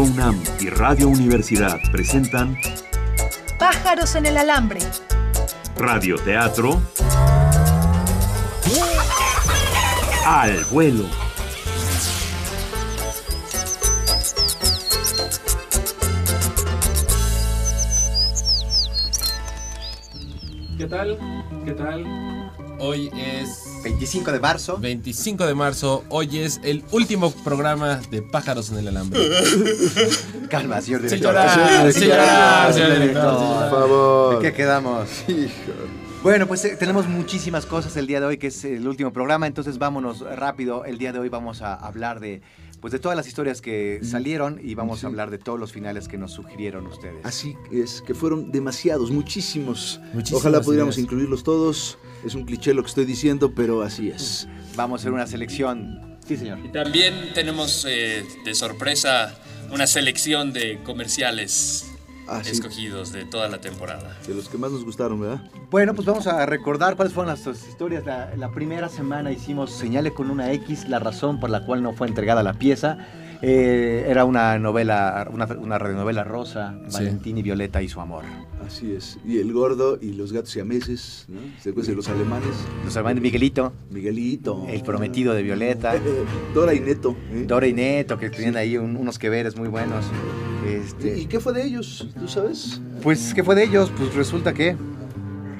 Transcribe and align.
Teatro 0.00 0.14
UNAM 0.14 0.42
y 0.60 0.70
Radio 0.70 1.08
Universidad 1.08 1.78
presentan 1.92 2.56
Pájaros 3.58 4.14
en 4.14 4.24
el 4.24 4.38
alambre. 4.38 4.80
Radio 5.76 6.16
Teatro 6.16 6.80
Al 10.24 10.64
vuelo. 10.70 11.04
¿Qué 20.78 20.86
tal? 20.86 21.18
¿Qué 21.66 21.72
tal? 21.72 22.06
Hoy 22.78 23.10
es 23.14 23.69
25 23.82 24.32
de 24.32 24.40
marzo. 24.40 24.78
25 24.78 25.46
de 25.46 25.54
marzo. 25.54 26.04
Hoy 26.10 26.38
es 26.38 26.60
el 26.62 26.84
último 26.90 27.30
programa 27.30 28.00
de 28.10 28.22
Pájaros 28.22 28.70
en 28.70 28.78
el 28.78 28.88
Alambre. 28.88 29.20
Calma, 30.50 30.80
señor 30.80 31.02
director. 31.02 31.34
Señora, 31.34 31.92
señora, 31.92 32.72
señor 32.72 32.92
director. 32.92 33.70
Por 33.70 33.70
favor. 33.70 34.38
¿De 34.38 34.50
qué 34.50 34.56
quedamos? 34.56 35.08
Bueno, 36.22 36.46
pues 36.46 36.62
eh, 36.66 36.76
tenemos 36.78 37.08
muchísimas 37.08 37.64
cosas 37.64 37.96
el 37.96 38.06
día 38.06 38.20
de 38.20 38.26
hoy, 38.26 38.36
que 38.36 38.48
es 38.48 38.64
el 38.64 38.86
último 38.86 39.10
programa, 39.10 39.46
entonces 39.46 39.78
vámonos 39.78 40.20
rápido. 40.20 40.84
El 40.84 40.98
día 40.98 41.12
de 41.12 41.18
hoy 41.18 41.30
vamos 41.30 41.62
a 41.62 41.74
hablar 41.74 42.20
de 42.20 42.42
pues 42.80 42.92
de 42.92 42.98
todas 42.98 43.16
las 43.16 43.26
historias 43.28 43.60
que 43.60 44.00
salieron 44.02 44.60
y 44.62 44.74
vamos 44.74 45.00
Sí. 45.00 45.06
a 45.06 45.08
hablar 45.08 45.30
de 45.30 45.38
todos 45.38 45.58
los 45.60 45.72
finales 45.72 46.08
que 46.08 46.16
nos 46.18 46.32
sugirieron 46.32 46.86
ustedes. 46.86 47.24
Así 47.24 47.56
es, 47.70 48.02
que 48.02 48.14
fueron 48.14 48.50
demasiados, 48.50 49.10
muchísimos. 49.10 50.00
Muchísimas 50.14 50.40
Ojalá 50.42 50.60
pudiéramos 50.62 50.96
ideas. 50.96 51.04
incluirlos 51.04 51.42
todos. 51.44 51.98
Es 52.24 52.34
un 52.34 52.44
cliché 52.44 52.72
lo 52.74 52.82
que 52.82 52.88
estoy 52.88 53.04
diciendo, 53.04 53.52
pero 53.54 53.82
así 53.82 54.08
es. 54.08 54.48
Vamos 54.76 55.00
a 55.00 55.02
hacer 55.02 55.12
una 55.12 55.26
selección. 55.26 56.18
Sí, 56.26 56.36
señor. 56.36 56.58
Y 56.64 56.68
también 56.68 57.32
tenemos 57.34 57.84
eh, 57.88 58.24
de 58.44 58.54
sorpresa 58.54 59.38
una 59.72 59.86
selección 59.86 60.52
de 60.52 60.80
comerciales 60.84 61.86
Así, 62.30 62.50
escogidos 62.52 63.12
de 63.12 63.24
toda 63.24 63.48
la 63.48 63.60
temporada. 63.60 64.16
de 64.26 64.34
los 64.34 64.48
que 64.48 64.56
más 64.58 64.70
nos 64.70 64.84
gustaron, 64.84 65.20
¿verdad? 65.20 65.42
Bueno, 65.70 65.94
pues 65.94 66.06
vamos 66.06 66.26
a 66.26 66.46
recordar 66.46 66.96
cuáles 66.96 67.12
fueron 67.14 67.34
las 67.34 67.46
historias. 67.68 68.04
La, 68.06 68.34
la 68.36 68.50
primera 68.50 68.88
semana 68.88 69.32
hicimos 69.32 69.72
Señale 69.72 70.12
con 70.12 70.30
una 70.30 70.52
X, 70.52 70.88
la 70.88 70.98
razón 70.98 71.40
por 71.40 71.50
la 71.50 71.64
cual 71.66 71.82
no 71.82 71.92
fue 71.92 72.06
entregada 72.08 72.42
la 72.42 72.54
pieza. 72.54 72.98
Eh, 73.42 74.04
era 74.06 74.26
una 74.26 74.58
novela, 74.58 75.26
una, 75.32 75.46
una 75.46 75.78
radionovela 75.78 76.24
rosa, 76.24 76.74
Sí. 76.88 76.92
Valentín 76.98 77.38
y 77.38 77.42
Violeta 77.42 77.80
y 77.80 77.88
su 77.88 77.98
amor. 78.00 78.24
Así 78.66 78.92
es. 78.92 79.18
Y 79.24 79.38
el 79.38 79.50
gordo 79.54 79.98
y 80.00 80.12
los 80.12 80.32
gatos 80.34 80.50
siameses, 80.50 81.24
¿no? 81.28 81.40
Después 81.64 81.86
de 81.86 81.94
los 81.94 82.06
alemanes. 82.10 82.50
Los 82.84 82.94
hermanos 82.96 83.22
Miguelito, 83.22 83.72
Miguelito. 83.90 84.66
el 84.68 84.82
prometido 84.82 85.32
de 85.32 85.42
Violeta, 85.42 85.94
Dora 86.54 86.74
y 86.74 86.80
Neto. 86.80 87.16
¿eh? 87.32 87.44
Dora 87.48 87.66
y 87.66 87.72
Neto, 87.72 88.18
que 88.18 88.28
tenían 88.28 88.56
ahí 88.56 88.76
un- 88.76 88.96
unos 88.96 89.18
que 89.18 89.30
veres 89.30 89.56
muy 89.56 89.68
buenos. 89.68 90.04
Este, 90.66 91.18
¿Y 91.18 91.26
qué 91.26 91.40
fue 91.40 91.52
de 91.52 91.64
ellos? 91.64 92.06
¿Tú 92.18 92.28
sabes? 92.28 92.80
pues, 93.02 93.32
¿qué 93.34 93.42
fue 93.42 93.54
de 93.54 93.64
ellos? 93.64 93.90
Pues 93.96 94.14
resulta 94.14 94.52
que... 94.52 94.76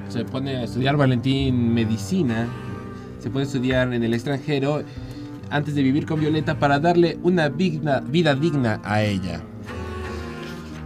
Se 0.09 0.25
pone 0.25 0.57
a 0.57 0.65
estudiar 0.65 0.97
Valentín 0.97 1.73
medicina. 1.73 2.49
Se 3.21 3.31
puede 3.31 3.47
estudiar 3.47 3.93
en 3.95 4.03
el 4.03 4.13
extranjero 4.13 4.83
antes 5.51 5.75
de 5.75 5.83
vivir 5.83 6.05
con 6.05 6.19
Violeta 6.21 6.59
para 6.59 6.81
darle 6.81 7.19
una 7.23 7.49
digna- 7.49 8.01
vida 8.01 8.35
digna 8.35 8.81
a 8.85 9.03
ella. 9.03 9.41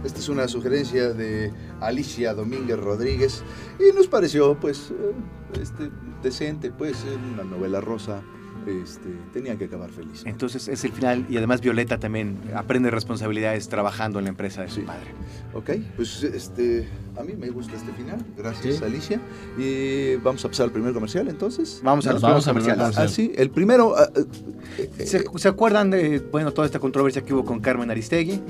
Esta 0.03 0.19
es 0.19 0.29
una 0.29 0.47
sugerencia 0.47 1.09
de 1.13 1.51
Alicia 1.81 2.35
Domínguez 2.35 2.77
Rodríguez 2.77 3.43
y 3.79 3.95
nos 3.95 4.05
pareció, 4.07 4.59
pues, 4.59 4.91
eh, 4.91 5.59
este, 5.59 5.89
decente, 6.21 6.71
pues, 6.71 7.03
una 7.33 7.43
novela 7.43 7.81
rosa. 7.81 8.21
Este, 8.67 9.09
tenía 9.33 9.55
que 9.57 9.65
acabar 9.65 9.89
feliz. 9.91 10.23
Entonces 10.25 10.67
es 10.67 10.83
el 10.83 10.91
final 10.91 11.25
y 11.29 11.37
además 11.37 11.61
Violeta 11.61 11.99
también 11.99 12.37
aprende 12.55 12.89
responsabilidades 12.91 13.67
trabajando 13.69 14.19
en 14.19 14.25
la 14.25 14.29
empresa 14.29 14.61
de 14.63 14.69
su 14.69 14.75
Sí. 14.75 14.81
padre. 14.81 15.07
Ok, 15.53 15.69
pues 15.95 16.23
este, 16.23 16.87
a 17.17 17.23
mí 17.23 17.33
me 17.39 17.49
gusta 17.49 17.75
este 17.75 17.91
final. 17.93 18.17
Gracias, 18.37 18.77
Sí. 18.77 18.83
Alicia. 18.83 19.21
Y 19.57 20.15
vamos 20.17 20.43
a 20.43 20.47
pasar 20.49 20.65
al 20.65 20.71
primer 20.71 20.93
comercial 20.93 21.27
entonces. 21.27 21.79
Vamos 21.83 22.07
a 22.07 22.13
los 22.13 22.21
Vamos 22.21 22.43
juegos 22.43 22.47
a 22.47 22.53
ver 22.53 22.61
comerciales. 22.63 22.95
la 22.97 23.03
Ah, 23.03 23.07
sí, 23.07 23.31
el 23.35 23.49
primero. 23.51 23.95
eh, 23.97 25.05
¿Se, 25.05 25.23
se 25.37 25.47
acuerdan 25.47 25.91
de 25.91 26.19
bueno, 26.31 26.51
toda 26.51 26.65
esta 26.65 26.79
controversia 26.79 27.21
que 27.23 27.33
hubo 27.33 27.45
con 27.45 27.59
Carmen 27.59 27.89
Aristegui? 27.91 28.41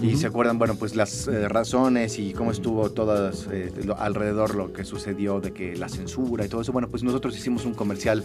Y 0.00 0.16
se 0.16 0.26
acuerdan, 0.26 0.58
bueno, 0.58 0.74
pues 0.74 0.96
las 0.96 1.28
eh, 1.28 1.48
razones 1.48 2.18
y 2.18 2.32
cómo 2.32 2.50
estuvo 2.50 2.90
todas 2.90 3.46
eh, 3.52 3.70
lo- 3.84 3.96
alrededor 3.96 4.56
lo 4.56 4.72
que 4.72 4.82
sucedió 4.84 5.40
de 5.40 5.52
que 5.52 5.76
la 5.76 5.88
censura 5.88 6.44
y 6.44 6.48
todo 6.48 6.62
eso. 6.62 6.72
Bueno, 6.72 6.88
pues 6.88 7.04
nosotros 7.04 7.36
hicimos 7.38 7.64
un 7.66 7.74
comercial 7.74 8.24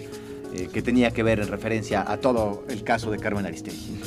eh, 0.54 0.70
que 0.72 0.82
tenía 0.82 1.12
que 1.12 1.24
ver 1.24 1.40
en 1.40 1.48
referencia 1.48 2.10
a 2.10 2.18
todo 2.18 2.64
el 2.70 2.84
caso 2.84 3.12
de 3.12 3.18
Carmen 3.18 3.46
Aristegui. 3.46 4.00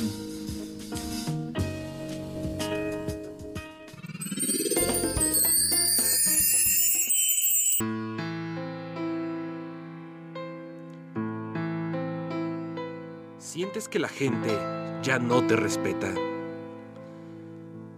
Sientes 13.37 13.89
que 13.89 13.99
la 13.99 14.07
gente 14.07 14.57
ya 15.03 15.19
no 15.19 15.45
te 15.45 15.55
respeta. 15.55 16.13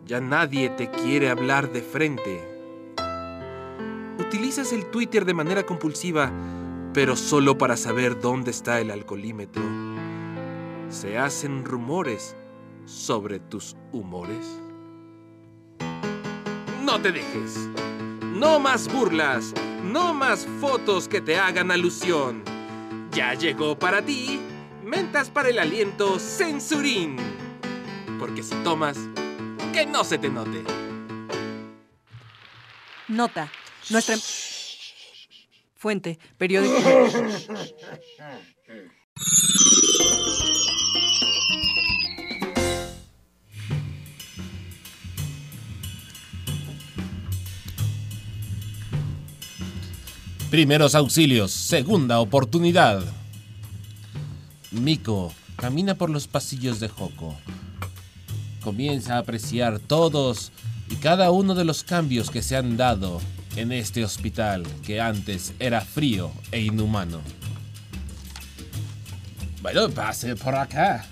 Ya 0.05 0.19
nadie 0.19 0.69
te 0.69 0.89
quiere 0.89 1.29
hablar 1.29 1.71
de 1.71 1.81
frente. 1.81 2.41
Utilizas 4.19 4.73
el 4.73 4.85
Twitter 4.87 5.25
de 5.25 5.33
manera 5.33 5.63
compulsiva, 5.63 6.31
pero 6.93 7.15
solo 7.15 7.57
para 7.57 7.75
saber 7.75 8.19
dónde 8.19 8.51
está 8.51 8.79
el 8.79 8.91
alcoholímetro. 8.91 9.63
Se 10.89 11.17
hacen 11.17 11.65
rumores 11.65 12.35
sobre 12.85 13.39
tus 13.39 13.75
humores. 13.91 14.59
No 16.83 17.01
te 17.01 17.11
dejes. 17.11 17.57
No 18.21 18.59
más 18.59 18.91
burlas. 18.93 19.53
No 19.83 20.13
más 20.13 20.47
fotos 20.61 21.07
que 21.07 21.19
te 21.19 21.37
hagan 21.37 21.71
alusión. 21.71 22.43
Ya 23.11 23.33
llegó 23.33 23.77
para 23.77 24.01
ti 24.01 24.39
mentas 24.83 25.29
para 25.29 25.49
el 25.49 25.57
aliento 25.57 26.19
censurín. 26.19 27.17
Porque 28.19 28.43
si 28.43 28.55
tomas, 28.57 28.97
que 29.73 29.85
no 29.85 30.03
se 30.03 30.19
te 30.19 30.29
note. 30.29 30.63
Nota. 33.07 33.51
Nuestra. 33.89 34.15
Fuente. 35.83 36.17
Periódico. 36.37 36.77
Primeros 50.49 50.95
auxilios, 50.95 51.51
segunda 51.51 52.21
oportunidad. 52.21 53.03
Miko 54.71 55.33
camina 55.57 55.95
por 55.95 56.09
los 56.09 56.29
pasillos 56.29 56.79
de 56.79 56.87
Joko. 56.87 57.35
Comienza 58.63 59.15
a 59.15 59.17
apreciar 59.17 59.79
todos 59.79 60.53
y 60.89 60.95
cada 60.95 61.29
uno 61.31 61.55
de 61.55 61.65
los 61.65 61.83
cambios 61.83 62.29
que 62.29 62.41
se 62.41 62.55
han 62.55 62.77
dado 62.77 63.19
en 63.55 63.71
este 63.71 64.03
hospital 64.03 64.63
que 64.85 64.99
antes 64.99 65.53
era 65.59 65.81
frío 65.81 66.31
e 66.51 66.61
inhumano. 66.61 67.21
Bueno, 69.61 69.89
pase 69.89 70.35
por 70.35 70.55
acá. 70.55 71.05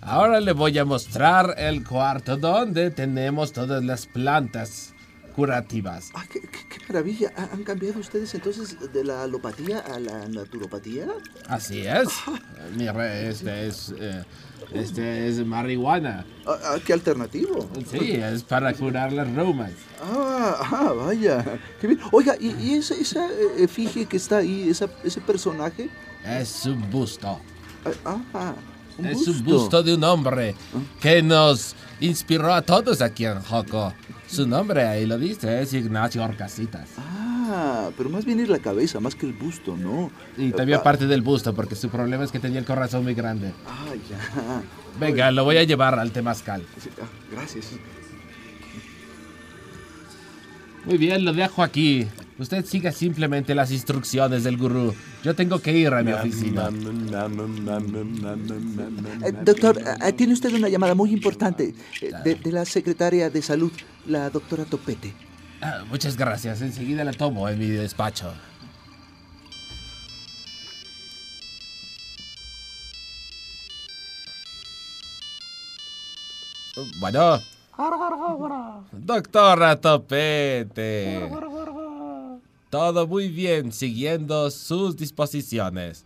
Ahora 0.00 0.40
le 0.40 0.52
voy 0.52 0.76
a 0.78 0.84
mostrar 0.84 1.54
el 1.56 1.82
cuarto 1.82 2.36
donde 2.36 2.90
tenemos 2.90 3.52
todas 3.52 3.82
las 3.82 4.06
plantas 4.06 4.94
curativas. 5.34 6.10
ah, 6.14 6.24
qué, 6.30 6.40
maravilla. 6.88 7.32
¿Ha- 7.36 7.48
¿Han 7.52 7.62
cambiado 7.64 7.98
ustedes 8.00 8.34
entonces 8.34 8.76
de 8.92 9.04
la 9.04 9.22
alopatía 9.24 9.78
a 9.80 9.98
la 9.98 10.28
naturopatía? 10.28 11.06
Así 11.48 11.86
es. 11.86 12.08
Mira, 12.76 13.20
este 13.28 13.66
es, 13.66 13.94
eh, 13.98 14.22
este 14.72 15.28
es 15.28 15.44
marihuana. 15.44 16.24
Ah, 16.46 16.58
ah, 16.64 16.76
¿Qué 16.84 16.92
alternativo? 16.92 17.68
Sí, 17.90 18.12
es 18.12 18.42
para 18.42 18.72
curar 18.74 19.12
las 19.12 19.30
reumas. 19.32 19.72
Ah, 20.02 20.56
ah, 20.60 20.92
vaya. 20.92 21.44
Qué 21.80 21.86
bien. 21.88 22.00
Oiga, 22.12 22.36
¿y, 22.38 22.48
y 22.60 22.74
esa, 22.74 22.94
esa 22.94 23.26
eh, 23.28 23.48
efigie 23.64 24.06
que 24.06 24.16
está 24.16 24.38
ahí, 24.38 24.68
esa, 24.68 24.88
ese 25.02 25.20
personaje? 25.20 25.88
Es 26.24 26.64
un 26.66 26.90
busto. 26.90 27.38
Ah, 28.04 28.18
ah, 28.32 28.54
un 28.96 29.06
es 29.06 29.26
un 29.28 29.44
busto 29.44 29.82
de 29.82 29.94
un 29.94 30.04
hombre 30.04 30.54
que 31.00 31.20
nos 31.22 31.74
inspiró 32.00 32.52
a 32.54 32.62
todos 32.62 33.02
aquí 33.02 33.26
en 33.26 33.40
Joco. 33.42 33.92
Su 34.26 34.46
nombre, 34.46 34.84
ahí 34.84 35.06
lo 35.06 35.18
dice, 35.18 35.60
es 35.62 35.72
Ignacio 35.74 36.22
Orcasitas. 36.24 36.88
Ah, 36.98 37.90
pero 37.96 38.08
más 38.10 38.24
bien 38.24 38.40
es 38.40 38.48
la 38.48 38.58
cabeza, 38.58 39.00
más 39.00 39.14
que 39.14 39.26
el 39.26 39.32
busto, 39.32 39.76
¿no? 39.76 40.10
Y 40.36 40.50
también 40.52 40.78
Ah, 40.80 40.82
parte 40.82 41.06
del 41.06 41.22
busto, 41.22 41.54
porque 41.54 41.76
su 41.76 41.88
problema 41.90 42.24
es 42.24 42.32
que 42.32 42.40
tenía 42.40 42.58
el 42.58 42.64
corazón 42.64 43.04
muy 43.04 43.14
grande. 43.14 43.52
Ah, 43.66 43.92
ya. 44.10 44.62
Venga, 44.98 45.30
lo 45.30 45.44
voy 45.44 45.58
a 45.58 45.64
llevar 45.64 45.98
al 45.98 46.10
temazcal. 46.10 46.64
Ah, 47.00 47.06
gracias. 47.30 47.66
Muy 50.84 50.98
bien, 50.98 51.24
lo 51.24 51.32
dejo 51.32 51.62
aquí. 51.62 52.06
Usted 52.36 52.64
siga 52.64 52.90
simplemente 52.90 53.54
las 53.54 53.70
instrucciones 53.70 54.42
del 54.42 54.56
gurú. 54.56 54.92
Yo 55.22 55.36
tengo 55.36 55.60
que 55.60 55.72
ir 55.72 55.94
a 55.94 56.02
mi 56.02 56.12
oficina. 56.12 56.68
Eh, 59.24 59.32
doctor, 59.44 59.78
eh, 59.78 60.12
tiene 60.12 60.32
usted 60.32 60.52
una 60.52 60.68
llamada 60.68 60.96
muy 60.96 61.12
importante 61.12 61.74
eh, 62.02 62.10
de, 62.24 62.34
de 62.34 62.52
la 62.52 62.64
secretaria 62.64 63.30
de 63.30 63.40
salud, 63.40 63.70
la 64.06 64.30
doctora 64.30 64.64
Topete. 64.64 65.14
Ah, 65.62 65.84
muchas 65.88 66.16
gracias. 66.16 66.60
Enseguida 66.60 67.04
la 67.04 67.12
tomo 67.12 67.48
en 67.48 67.58
mi 67.58 67.68
despacho. 67.68 68.34
Bueno. 76.98 77.38
Doctora 78.92 79.80
Topete. 79.80 81.30
Todo 82.74 83.06
muy 83.06 83.28
bien, 83.28 83.70
siguiendo 83.70 84.50
sus 84.50 84.96
disposiciones. 84.96 86.04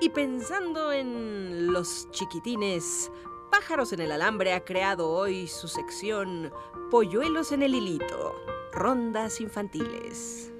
Y 0.00 0.08
pensando 0.08 0.90
en 0.90 1.70
los 1.70 2.10
chiquitines, 2.12 3.10
Pájaros 3.50 3.92
en 3.92 4.00
el 4.00 4.10
Alambre 4.10 4.54
ha 4.54 4.64
creado 4.64 5.10
hoy 5.10 5.48
su 5.48 5.68
sección 5.68 6.50
Polluelos 6.90 7.52
en 7.52 7.62
el 7.62 7.74
Hilito, 7.74 8.34
rondas 8.72 9.38
infantiles. 9.42 10.50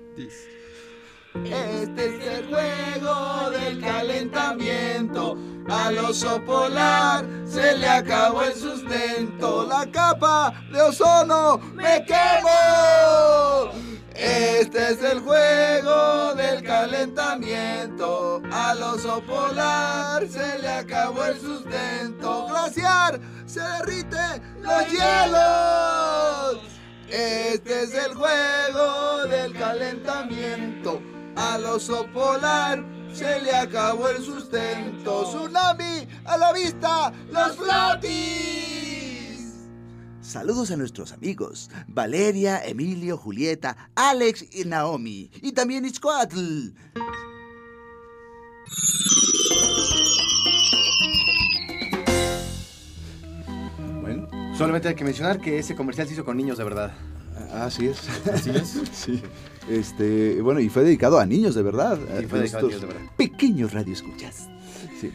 Este 1.35 2.07
es 2.07 2.27
el 2.27 2.47
juego 2.49 3.51
del 3.51 3.81
calentamiento. 3.81 5.37
Al 5.69 5.99
oso 5.99 6.45
polar 6.45 7.25
se 7.47 7.79
le 7.79 7.89
acabó 7.89 8.43
el 8.43 8.55
sustento. 8.55 9.67
La 9.67 9.91
capa 9.91 10.53
de 10.71 10.83
ozono 10.83 11.59
me 11.75 12.05
quemo. 12.05 13.71
Este 14.15 14.91
es 14.91 15.03
el 15.03 15.21
juego 15.21 16.35
del 16.35 16.63
calentamiento. 16.63 18.43
Al 18.53 18.83
oso 18.83 19.23
polar 19.23 20.29
se 20.29 20.59
le 20.59 20.69
acabó 20.69 21.25
el 21.25 21.41
sustento. 21.41 22.47
Glaciar 22.49 23.19
se 23.47 23.61
derrite 23.61 24.43
los 24.61 24.87
hielos. 24.91 26.59
Este 27.09 27.85
es 27.85 27.95
el 27.95 28.15
juego 28.15 29.27
del 29.29 29.55
calentamiento. 29.55 30.72
Al 31.53 31.67
oso 31.67 32.07
polar 32.15 32.83
se 33.13 33.43
le 33.43 33.55
acabó 33.55 34.09
el 34.09 34.25
sustento. 34.25 35.25
Tsunami 35.25 36.09
a 36.25 36.39
la 36.39 36.51
vista, 36.51 37.13
los 37.31 37.57
flotis. 37.57 38.89
Saludos 40.23 40.71
a 40.71 40.79
nuestros 40.79 41.13
amigos, 41.13 41.69
Valeria, 41.89 42.65
Emilio, 42.65 43.19
Julieta, 43.19 43.91
Alex 43.95 44.47
y 44.51 44.65
Naomi. 44.65 45.31
Y 45.43 45.53
también 45.53 45.85
Itzcoatl. 45.85 46.71
Bueno, 54.01 54.27
solamente 54.57 54.89
hay 54.89 54.95
que 54.95 55.05
mencionar 55.05 55.39
que 55.39 55.59
ese 55.59 55.77
comercial 55.77 56.07
se 56.07 56.15
hizo 56.15 56.25
con 56.25 56.39
niños 56.39 56.57
de 56.57 56.65
verdad. 56.65 56.95
Ah, 57.51 57.67
Así 57.67 57.87
es. 57.87 58.09
Así 58.29 58.51
es. 58.51 58.81
sí. 58.93 59.23
Este, 59.69 60.41
bueno, 60.43 60.61
y 60.61 60.69
fue 60.69 60.83
dedicado 60.85 61.19
a 61.19 61.27
niños 61.27 61.55
de 61.55 61.63
verdad. 61.63 61.99
Sí, 62.19 62.27
fue 62.27 62.41
dedicado 62.41 62.67
a 62.67 62.69
niños 62.69 62.81
de 62.81 62.87
verdad. 62.89 63.03
Pequeños 63.17 63.73
radioescuchas. 63.73 64.49
Sí. 65.01 65.13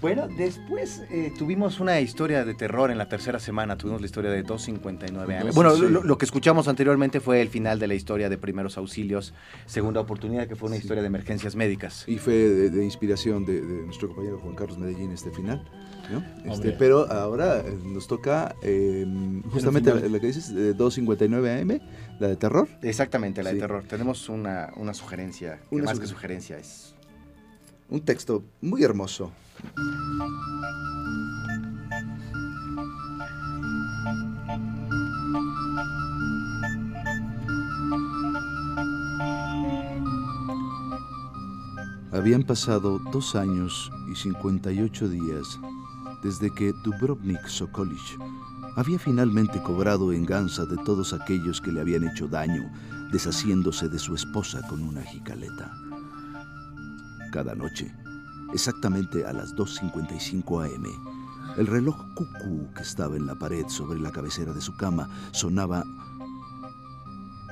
Bueno, 0.00 0.28
después 0.28 1.02
eh, 1.10 1.32
tuvimos 1.36 1.80
una 1.80 2.00
historia 2.00 2.44
de 2.44 2.54
terror 2.54 2.90
en 2.92 2.98
la 2.98 3.08
tercera 3.08 3.40
semana. 3.40 3.76
Tuvimos 3.76 4.00
la 4.00 4.06
historia 4.06 4.30
de 4.30 4.42
259 4.42 5.36
AM. 5.36 5.50
Bueno, 5.54 5.74
Sí. 5.74 5.82
lo, 5.88 6.04
lo 6.04 6.18
que 6.18 6.24
escuchamos 6.24 6.68
anteriormente 6.68 7.18
fue 7.20 7.40
el 7.42 7.48
final 7.48 7.80
de 7.80 7.88
la 7.88 7.94
historia 7.94 8.28
de 8.28 8.38
primeros 8.38 8.78
auxilios, 8.78 9.34
segunda 9.66 10.00
oportunidad, 10.00 10.46
que 10.46 10.54
fue 10.54 10.68
una 10.68 10.76
historia 10.76 11.02
de 11.02 11.08
emergencias 11.08 11.56
médicas. 11.56 12.04
Y 12.06 12.18
fue 12.18 12.34
de, 12.34 12.70
de 12.70 12.84
inspiración 12.84 13.44
de, 13.44 13.60
de 13.60 13.82
nuestro 13.86 14.08
compañero 14.08 14.38
Juan 14.38 14.54
Carlos 14.54 14.78
Medellín 14.78 15.10
este 15.10 15.30
final. 15.30 15.64
¿no? 16.12 16.24
Este, 16.50 16.72
pero 16.72 17.10
ahora 17.10 17.58
eh, 17.60 17.76
nos 17.84 18.06
toca 18.06 18.54
eh, 18.62 19.04
justamente 19.50 19.92
la, 19.92 20.00
la 20.00 20.20
que 20.20 20.26
dices, 20.28 20.54
de 20.54 20.74
259 20.74 21.60
AM, 21.60 21.80
la 22.20 22.28
de 22.28 22.36
terror. 22.36 22.68
Exactamente, 22.82 23.42
la 23.42 23.52
de 23.52 23.58
terror. 23.60 23.82
Tenemos 23.88 24.28
una, 24.28 24.70
una 24.76 24.94
sugerencia, 24.94 25.58
que 25.68 25.82
más 25.82 25.98
que 25.98 26.06
sugerencia 26.06 26.56
es... 26.56 26.94
Un 27.90 28.00
texto 28.02 28.44
muy 28.60 28.84
hermoso. 28.84 29.32
Habían 42.12 42.42
pasado 42.42 42.98
dos 43.12 43.34
años 43.36 43.90
y 44.10 44.16
58 44.16 45.08
días 45.08 45.58
desde 46.22 46.52
que 46.52 46.72
Dubrovnik 46.84 47.46
Sokolich 47.46 48.16
había 48.76 48.98
finalmente 48.98 49.62
cobrado 49.62 50.08
venganza 50.08 50.64
de 50.66 50.76
todos 50.84 51.12
aquellos 51.12 51.60
que 51.60 51.72
le 51.72 51.80
habían 51.80 52.08
hecho 52.08 52.28
daño, 52.28 52.70
deshaciéndose 53.12 53.88
de 53.88 53.98
su 53.98 54.14
esposa 54.14 54.60
con 54.68 54.82
una 54.82 55.02
jicaleta. 55.02 55.72
Cada 57.32 57.54
noche, 57.54 57.94
exactamente 58.52 59.24
a 59.24 59.32
las 59.32 59.54
2.55 59.54 60.64
am, 60.64 60.84
el 61.58 61.66
reloj 61.66 61.96
cucú 62.14 62.72
que 62.74 62.82
estaba 62.82 63.16
en 63.16 63.26
la 63.26 63.34
pared 63.34 63.66
sobre 63.68 63.98
la 63.98 64.12
cabecera 64.12 64.52
de 64.52 64.60
su 64.60 64.76
cama 64.76 65.08
sonaba 65.32 65.84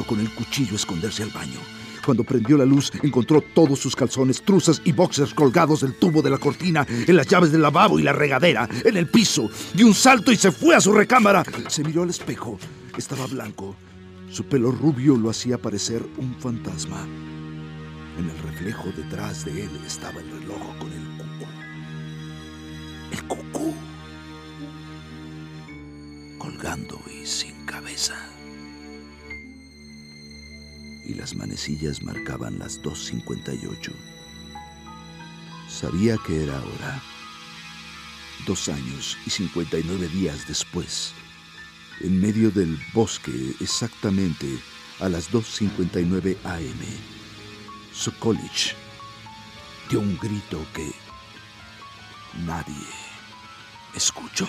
Con 0.07 0.21
el 0.21 0.31
cuchillo 0.31 0.73
a 0.75 0.77
esconderse 0.77 1.23
al 1.23 1.31
baño. 1.31 1.59
Cuando 2.05 2.25
prendió 2.25 2.57
la 2.57 2.65
luz, 2.65 2.93
encontró 3.03 3.41
todos 3.41 3.79
sus 3.79 3.97
calzones, 3.97 4.43
truzas 4.43 4.81
y 4.85 4.93
boxers 4.93 5.35
colgados 5.35 5.81
del 5.81 5.95
tubo 5.95 6.23
de 6.23 6.31
la 6.31 6.39
cortina, 6.39 6.87
en 6.89 7.17
las 7.17 7.27
llaves 7.27 7.53
del 7.53 7.63
lavabo 7.63 7.99
y 7.99 8.03
la 8.03 8.13
regadera, 8.13 8.69
en 8.85 8.97
el 8.97 9.09
piso. 9.09 9.51
Dio 9.75 9.87
un 9.87 9.95
salto 9.95 10.31
y 10.31 10.37
se 10.37 10.53
fue 10.53 10.75
a 10.75 10.81
su 10.81 10.93
recámara. 10.93 11.45
Se 11.69 11.83
miró 11.83 12.03
al 12.03 12.11
espejo. 12.11 12.59
Estaba 12.97 13.27
blanco. 13.27 13.77
Su 14.31 14.45
pelo 14.45 14.71
rubio 14.71 15.17
lo 15.17 15.31
hacía 15.31 15.59
parecer 15.59 16.05
un 16.19 16.35
fantasma. 16.39 17.07
En 18.19 18.29
el 18.29 18.39
reflejo 18.39 18.91
detrás 18.97 19.45
de 19.45 19.65
él 19.65 19.71
estaba 19.87 20.21
el 20.21 20.31
reloj 20.31 20.79
con 20.79 20.93
el 20.93 21.17
cucú. 21.17 21.47
El 23.13 23.23
cucú. 23.25 23.75
Colgando 26.39 27.01
y 27.07 27.27
sin 27.27 27.65
cabeza. 27.65 28.38
Y 31.09 31.15
las 31.15 31.35
manecillas 31.35 32.03
marcaban 32.03 32.59
las 32.59 32.81
2.58. 32.83 33.93
Sabía 35.69 36.17
que 36.27 36.45
era 36.45 36.63
hora. 36.63 37.03
Dos 38.47 38.69
años 38.69 39.17
y 39.27 39.31
59 39.31 40.09
días 40.09 40.47
después, 40.47 41.13
en 42.01 42.21
medio 42.21 42.51
del 42.51 42.79
bosque, 42.93 43.55
exactamente 43.61 44.47
a 45.01 45.09
las 45.09 45.33
2.59 45.33 46.37
am, 46.45 46.63
Sokolich 47.93 48.75
dio 49.89 50.01
un 50.01 50.17
grito 50.19 50.65
que 50.75 50.93
nadie 52.45 52.87
escuchó. 53.95 54.47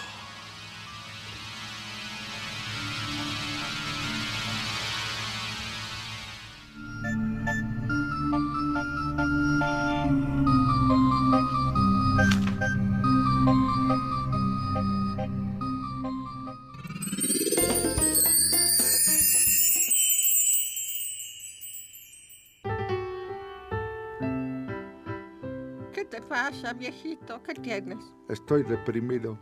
Pasa, 26.62 26.74
viejito? 26.74 27.42
¿Qué 27.44 27.54
tienes? 27.54 27.98
Estoy 28.30 28.64
deprimido. 28.64 29.38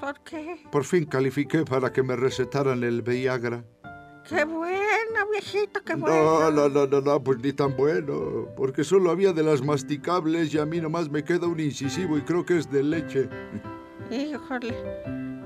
¿Por 0.00 0.18
qué? 0.20 0.64
Por 0.70 0.84
fin 0.84 1.04
califiqué 1.06 1.64
para 1.64 1.92
que 1.92 2.02
me 2.02 2.16
recetaran 2.16 2.82
el 2.82 3.02
Viagra. 3.02 3.64
¡Qué 4.28 4.44
bueno, 4.44 5.28
viejito, 5.30 5.82
qué 5.84 5.94
No, 5.96 6.00
bueno! 6.02 6.50
no, 6.50 6.68
no, 6.68 6.86
no, 6.86 7.00
no, 7.00 7.22
pues 7.22 7.38
ni 7.38 7.52
tan 7.52 7.76
bueno. 7.76 8.48
Porque 8.56 8.84
solo 8.84 9.10
había 9.10 9.32
de 9.32 9.42
las 9.42 9.62
masticables 9.62 10.54
y 10.54 10.58
a 10.58 10.66
mí 10.66 10.80
nomás 10.80 11.10
me 11.10 11.24
queda 11.24 11.46
un 11.46 11.60
incisivo 11.60 12.16
y 12.16 12.22
creo 12.22 12.44
que 12.44 12.58
es 12.58 12.70
de 12.70 12.82
leche. 12.82 13.28
Híjole, 14.10 14.74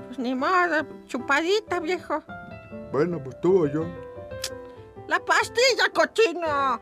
pues 0.07 0.19
ni 0.19 0.35
modo, 0.35 0.85
chupadita, 1.07 1.79
viejo. 1.79 2.23
Bueno, 2.91 3.21
pues 3.23 3.39
tú 3.41 3.63
o 3.63 3.67
yo. 3.67 3.85
¡La 5.07 5.19
pastilla, 5.23 5.89
cochino! 5.93 6.81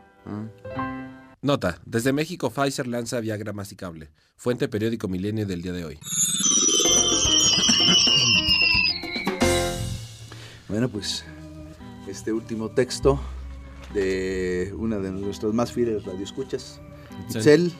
Nota, 1.46 1.80
desde 1.86 2.12
México 2.12 2.50
Pfizer 2.50 2.88
lanza 2.88 3.20
Viagra 3.20 3.52
masticable. 3.52 4.10
Fuente 4.36 4.66
periódico 4.66 5.06
Milenio 5.06 5.46
del 5.46 5.62
día 5.62 5.72
de 5.72 5.84
hoy. 5.84 5.98
Bueno, 10.68 10.88
pues 10.88 11.24
este 12.08 12.32
último 12.32 12.70
texto 12.72 13.20
de 13.94 14.74
una 14.76 14.98
de 14.98 15.12
nuestros 15.12 15.54
más 15.54 15.70
fieles 15.70 16.04
radioescuchas, 16.04 16.80
Itzel. 17.28 17.72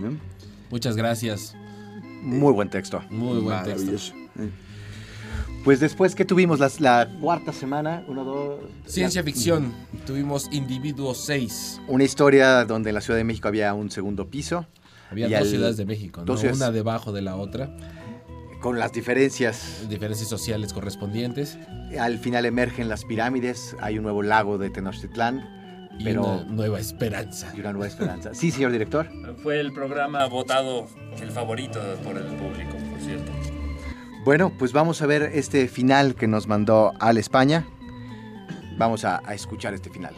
¿no? 0.00 0.18
Muchas 0.68 0.96
gracias. 0.96 1.54
Muy 2.22 2.52
buen 2.52 2.70
texto. 2.70 3.00
Muy 3.08 3.40
buen 3.40 3.62
texto. 3.62 3.84
Maravilloso. 3.84 4.14
Pues 5.64 5.78
después 5.78 6.14
que 6.16 6.24
tuvimos 6.24 6.58
las- 6.58 6.80
la 6.80 7.08
cuarta 7.20 7.52
semana, 7.52 8.04
uno, 8.08 8.24
dos... 8.24 8.60
Ciencia 8.86 9.20
la- 9.20 9.24
ficción. 9.26 9.72
Tuvimos 10.06 10.48
Individuo 10.50 11.14
6. 11.14 11.82
Una 11.86 12.02
historia 12.04 12.64
donde 12.64 12.90
en 12.90 12.94
la 12.94 13.00
Ciudad 13.00 13.18
de 13.18 13.24
México 13.24 13.46
había 13.46 13.72
un 13.72 13.90
segundo 13.90 14.28
piso. 14.28 14.66
Había 15.10 15.28
y 15.28 15.30
dos 15.30 15.40
al- 15.42 15.46
ciudades 15.48 15.76
de 15.76 15.84
México, 15.86 16.24
¿no? 16.26 16.36
ciudades- 16.36 16.56
una 16.56 16.72
debajo 16.72 17.12
de 17.12 17.22
la 17.22 17.36
otra. 17.36 17.70
Con 18.60 18.78
las 18.78 18.92
diferencias. 18.92 19.86
Diferencias 19.88 20.28
sociales 20.28 20.72
correspondientes. 20.72 21.58
Al 21.98 22.18
final 22.18 22.44
emergen 22.44 22.88
las 22.88 23.04
pirámides, 23.04 23.76
hay 23.80 23.98
un 23.98 24.04
nuevo 24.04 24.22
lago 24.22 24.58
de 24.58 24.70
Tenochtitlán. 24.70 25.88
Y 25.98 26.04
pero... 26.04 26.22
una 26.24 26.44
nueva 26.44 26.80
esperanza. 26.80 27.52
Y 27.56 27.60
una 27.60 27.72
nueva 27.72 27.86
esperanza. 27.86 28.34
Sí, 28.34 28.50
señor 28.50 28.72
director. 28.72 29.08
Fue 29.42 29.60
el 29.60 29.72
programa 29.72 30.26
votado 30.26 30.86
el 31.20 31.30
favorito 31.30 31.80
por 32.02 32.16
el 32.16 32.24
público, 32.24 32.76
por 32.90 33.00
cierto. 33.00 33.30
Bueno, 34.24 34.52
pues 34.56 34.72
vamos 34.72 35.02
a 35.02 35.06
ver 35.06 35.32
este 35.34 35.66
final 35.66 36.14
que 36.14 36.28
nos 36.28 36.46
mandó 36.46 36.92
Al 37.00 37.18
España. 37.18 37.66
Vamos 38.78 39.04
a, 39.04 39.18
escuchar 39.34 39.74
este 39.74 39.90
final. 39.90 40.14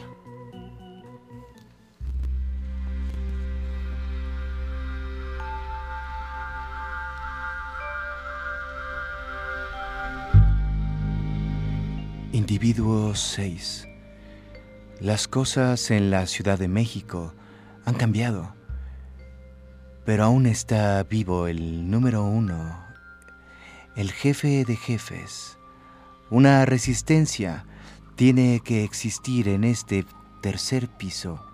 Individuo 12.32 13.14
6. 13.14 13.88
Las 15.00 15.28
cosas 15.28 15.90
en 15.90 16.10
la 16.10 16.26
Ciudad 16.26 16.58
de 16.58 16.68
México 16.68 17.32
han 17.86 17.94
cambiado, 17.94 18.54
pero 20.04 20.24
aún 20.24 20.44
está 20.44 21.02
vivo 21.04 21.46
el 21.46 21.90
número 21.90 22.22
uno, 22.22 22.83
el 23.96 24.10
jefe 24.10 24.64
de 24.64 24.76
jefes. 24.76 25.56
Una 26.28 26.64
resistencia 26.66 27.64
tiene 28.16 28.60
que 28.64 28.82
existir 28.82 29.48
en 29.48 29.62
este 29.62 30.04
tercer 30.42 30.88
piso. 30.88 31.44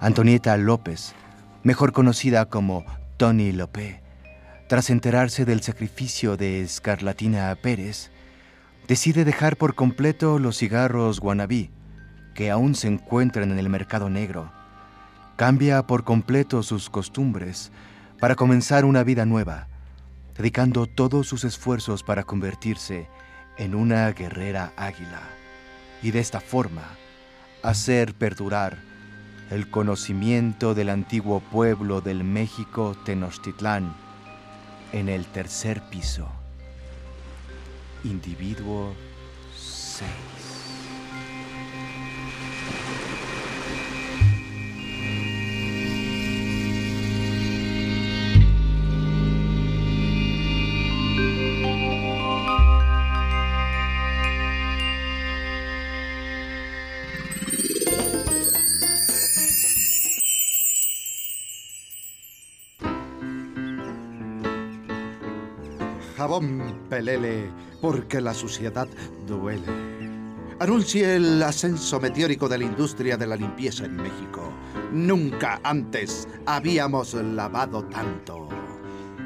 Antonieta 0.00 0.56
López, 0.58 1.14
mejor 1.62 1.92
conocida 1.92 2.46
como 2.46 2.84
Tony 3.16 3.52
López, 3.52 4.00
tras 4.68 4.90
enterarse 4.90 5.44
del 5.44 5.62
sacrificio 5.62 6.36
de 6.36 6.60
Escarlatina 6.60 7.54
Pérez, 7.54 8.10
decide 8.86 9.24
dejar 9.24 9.56
por 9.56 9.74
completo 9.74 10.38
los 10.38 10.58
cigarros 10.58 11.20
guanabí, 11.20 11.70
que 12.34 12.50
aún 12.50 12.74
se 12.74 12.88
encuentran 12.88 13.50
en 13.52 13.58
el 13.58 13.70
mercado 13.70 14.10
negro. 14.10 14.52
Cambia 15.36 15.86
por 15.86 16.04
completo 16.04 16.62
sus 16.62 16.90
costumbres 16.90 17.72
para 18.20 18.34
comenzar 18.34 18.84
una 18.84 19.02
vida 19.02 19.24
nueva, 19.24 19.68
dedicando 20.36 20.86
todos 20.86 21.26
sus 21.26 21.44
esfuerzos 21.44 22.02
para 22.02 22.24
convertirse 22.24 23.08
en 23.56 23.74
una 23.74 24.10
guerrera 24.12 24.72
águila 24.76 25.22
y 26.02 26.10
de 26.10 26.20
esta 26.20 26.40
forma 26.40 26.82
hacer 27.62 28.14
perdurar 28.14 28.78
el 29.50 29.70
conocimiento 29.70 30.74
del 30.74 30.90
antiguo 30.90 31.40
pueblo 31.40 32.00
del 32.00 32.24
México 32.24 32.96
Tenochtitlán 33.04 33.94
en 34.92 35.08
el 35.08 35.26
tercer 35.26 35.82
piso. 35.90 36.28
Individuo 38.04 38.94
6. 39.56 40.43
Pelele, 66.94 67.50
porque 67.80 68.20
la 68.20 68.32
suciedad 68.32 68.86
duele. 69.26 69.66
Anuncie 70.60 71.16
el 71.16 71.42
ascenso 71.42 71.98
meteórico 71.98 72.48
de 72.48 72.58
la 72.58 72.64
industria 72.64 73.16
de 73.16 73.26
la 73.26 73.34
limpieza 73.34 73.84
en 73.84 73.96
México. 73.96 74.52
Nunca 74.92 75.60
antes 75.64 76.28
habíamos 76.46 77.14
lavado 77.14 77.82
tanto. 77.86 78.48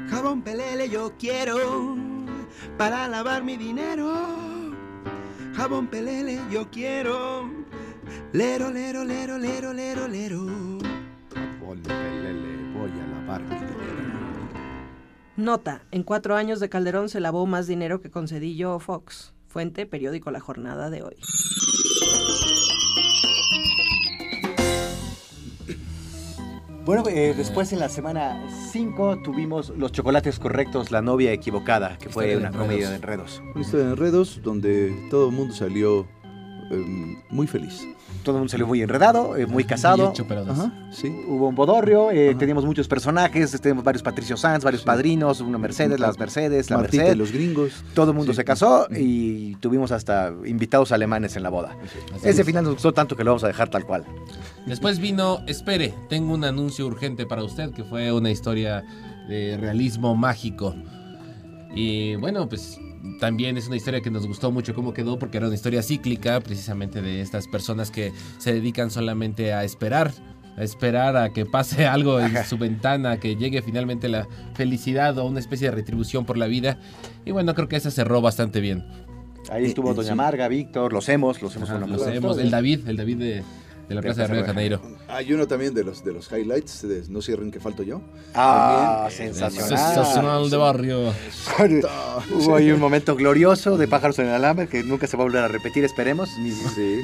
Jabón 0.09 0.41
pelele 0.41 0.89
yo 0.89 1.13
quiero 1.19 1.95
para 2.75 3.07
lavar 3.07 3.43
mi 3.43 3.55
dinero. 3.55 4.15
Jabón 5.55 5.85
pelele 5.85 6.39
yo 6.49 6.71
quiero. 6.71 7.51
Lero, 8.33 8.71
lero, 8.71 9.03
lero, 9.03 9.37
lero, 9.37 9.73
lero, 9.73 10.07
lero. 10.07 10.47
Nota, 15.39 15.83
en 15.91 16.03
cuatro 16.03 16.35
años 16.35 16.59
de 16.59 16.67
Calderón 16.67 17.07
se 17.07 17.21
lavó 17.21 17.45
más 17.45 17.65
dinero 17.65 18.01
que 18.01 18.11
con 18.11 18.27
Cedillo 18.27 18.75
o 18.75 18.79
Fox. 18.79 19.33
Fuente, 19.47 19.85
periódico 19.85 20.31
La 20.31 20.41
Jornada 20.41 20.89
de 20.89 21.01
hoy. 21.01 21.15
Bueno, 26.83 27.05
eh, 27.07 27.33
después 27.37 27.71
en 27.71 27.79
la 27.79 27.87
semana 27.87 28.45
5 28.71 29.21
tuvimos 29.23 29.69
Los 29.69 29.93
Chocolates 29.93 30.39
Correctos, 30.39 30.91
La 30.91 31.01
Novia 31.01 31.31
Equivocada, 31.31 31.97
que 31.97 32.09
fue 32.09 32.35
una 32.35 32.51
comedia 32.51 32.89
de 32.89 32.97
enredos. 32.97 33.41
Una 33.55 33.61
historia 33.61 33.85
de 33.85 33.91
enredos 33.93 34.41
donde 34.43 35.07
todo 35.09 35.29
el 35.29 35.35
mundo 35.35 35.53
salió 35.53 36.05
em, 36.69 37.23
muy 37.29 37.47
feliz. 37.47 37.87
Todo 38.23 38.35
el 38.35 38.39
mundo 38.41 38.51
salió 38.51 38.67
muy 38.67 38.81
enredado, 38.81 39.35
eh, 39.37 39.45
muy 39.47 39.63
casado. 39.63 40.13
Ajá, 40.49 40.71
sí. 40.91 41.07
Hubo 41.27 41.47
un 41.49 41.55
bodorrio, 41.55 42.11
eh, 42.11 42.35
teníamos 42.35 42.65
muchos 42.65 42.87
personajes, 42.87 43.51
tenemos 43.61 43.83
varios 43.83 44.03
Patricio 44.03 44.37
Sanz, 44.37 44.63
varios 44.63 44.83
padrinos, 44.83 45.41
una 45.41 45.57
Mercedes, 45.57 45.99
las 45.99 46.17
Mercedes, 46.19 46.69
la 46.69 46.77
Martita 46.77 47.03
Merced. 47.03 47.17
los 47.17 47.31
gringos. 47.31 47.83
Todo 47.93 48.11
el 48.11 48.17
mundo 48.17 48.33
Sí. 48.33 48.37
se 48.37 48.45
casó 48.45 48.87
y 48.95 49.55
tuvimos 49.55 49.91
hasta 49.91 50.33
invitados 50.45 50.91
alemanes 50.91 51.35
en 51.35 51.43
la 51.43 51.49
boda. 51.49 51.75
Ese 52.23 52.41
es. 52.41 52.45
final 52.45 52.63
nos 52.63 52.73
gustó 52.73 52.93
tanto 52.93 53.15
que 53.15 53.23
lo 53.23 53.31
vamos 53.31 53.43
a 53.43 53.47
dejar 53.47 53.69
tal 53.69 53.85
cual. 53.85 54.03
Después 54.65 54.99
vino, 54.99 55.39
espere, 55.47 55.93
tengo 56.09 56.33
un 56.33 56.43
anuncio 56.43 56.85
urgente 56.85 57.25
para 57.25 57.43
usted, 57.43 57.71
que 57.71 57.83
fue 57.83 58.11
una 58.11 58.29
historia 58.31 58.83
de 59.27 59.57
realismo 59.57 60.15
mágico. 60.15 60.75
Y 61.75 62.15
bueno, 62.15 62.49
pues 62.49 62.79
también 63.19 63.57
es 63.57 63.67
una 63.67 63.75
historia 63.75 64.01
que 64.01 64.11
nos 64.11 64.27
gustó 64.27 64.51
mucho 64.51 64.73
cómo 64.73 64.93
quedó, 64.93 65.19
porque 65.19 65.37
era 65.37 65.47
una 65.47 65.55
historia 65.55 65.81
cíclica, 65.81 66.39
precisamente 66.41 67.01
de 67.01 67.21
estas 67.21 67.47
personas 67.47 67.91
que 67.91 68.11
se 68.37 68.53
dedican 68.53 68.91
solamente 68.91 69.53
a 69.53 69.63
esperar, 69.63 70.11
a 70.57 70.63
esperar 70.63 71.17
a 71.17 71.31
que 71.31 71.45
pase 71.45 71.87
algo 71.87 72.19
en 72.19 72.43
su 72.45 72.57
ventana, 72.57 73.19
que 73.19 73.35
llegue 73.35 73.61
finalmente 73.61 74.09
la 74.09 74.27
felicidad 74.53 75.17
o 75.17 75.25
una 75.25 75.39
especie 75.39 75.69
de 75.69 75.75
retribución 75.75 76.25
por 76.25 76.37
la 76.37 76.47
vida. 76.47 76.79
Y 77.25 77.31
bueno, 77.31 77.55
creo 77.55 77.67
que 77.67 77.75
esa 77.75 77.91
cerró 77.91 78.21
bastante 78.21 78.59
bien. 78.59 78.85
Ahí 79.49 79.65
estuvo 79.65 79.93
Doña 79.93 80.15
Marga, 80.15 80.47
Víctor, 80.47 80.93
los 80.93 81.09
hemos, 81.09 81.41
los 81.41 81.55
hemos 81.55 81.69
Ajá, 81.69 81.79
los 81.79 82.05
hemos, 82.07 82.37
el 82.37 82.51
David, 82.51 82.87
el 82.87 82.97
David 82.97 83.17
de, 83.17 83.43
de 83.89 83.95
la 83.95 84.01
Plaza 84.01 84.21
de 84.21 84.27
Río 84.27 84.41
de 84.41 84.45
Janeiro. 84.47 84.81
Hay 85.07 85.33
uno 85.33 85.47
también 85.47 85.73
de 85.73 85.83
los, 85.83 86.03
de 86.05 86.13
los 86.13 86.31
highlights 86.31 86.87
de 86.87 87.03
No 87.09 87.21
cierren 87.21 87.51
que 87.51 87.59
falto 87.59 87.83
yo. 87.83 88.01
Ah, 88.33 89.07
También, 89.09 89.31
eh, 89.31 89.33
sensacional. 89.33 89.69
Sensacional 89.95 90.49
de 90.49 90.57
barrio. 90.57 91.13
Hubo 92.31 92.55
ahí 92.55 92.71
un 92.71 92.79
momento 92.79 93.15
glorioso 93.15 93.77
de 93.77 93.87
pájaros 93.87 94.19
en 94.19 94.27
el 94.27 94.33
alambre 94.33 94.67
que 94.67 94.83
nunca 94.83 95.07
se 95.07 95.17
va 95.17 95.23
a 95.23 95.25
volver 95.25 95.43
a 95.43 95.47
repetir, 95.47 95.83
esperemos. 95.83 96.29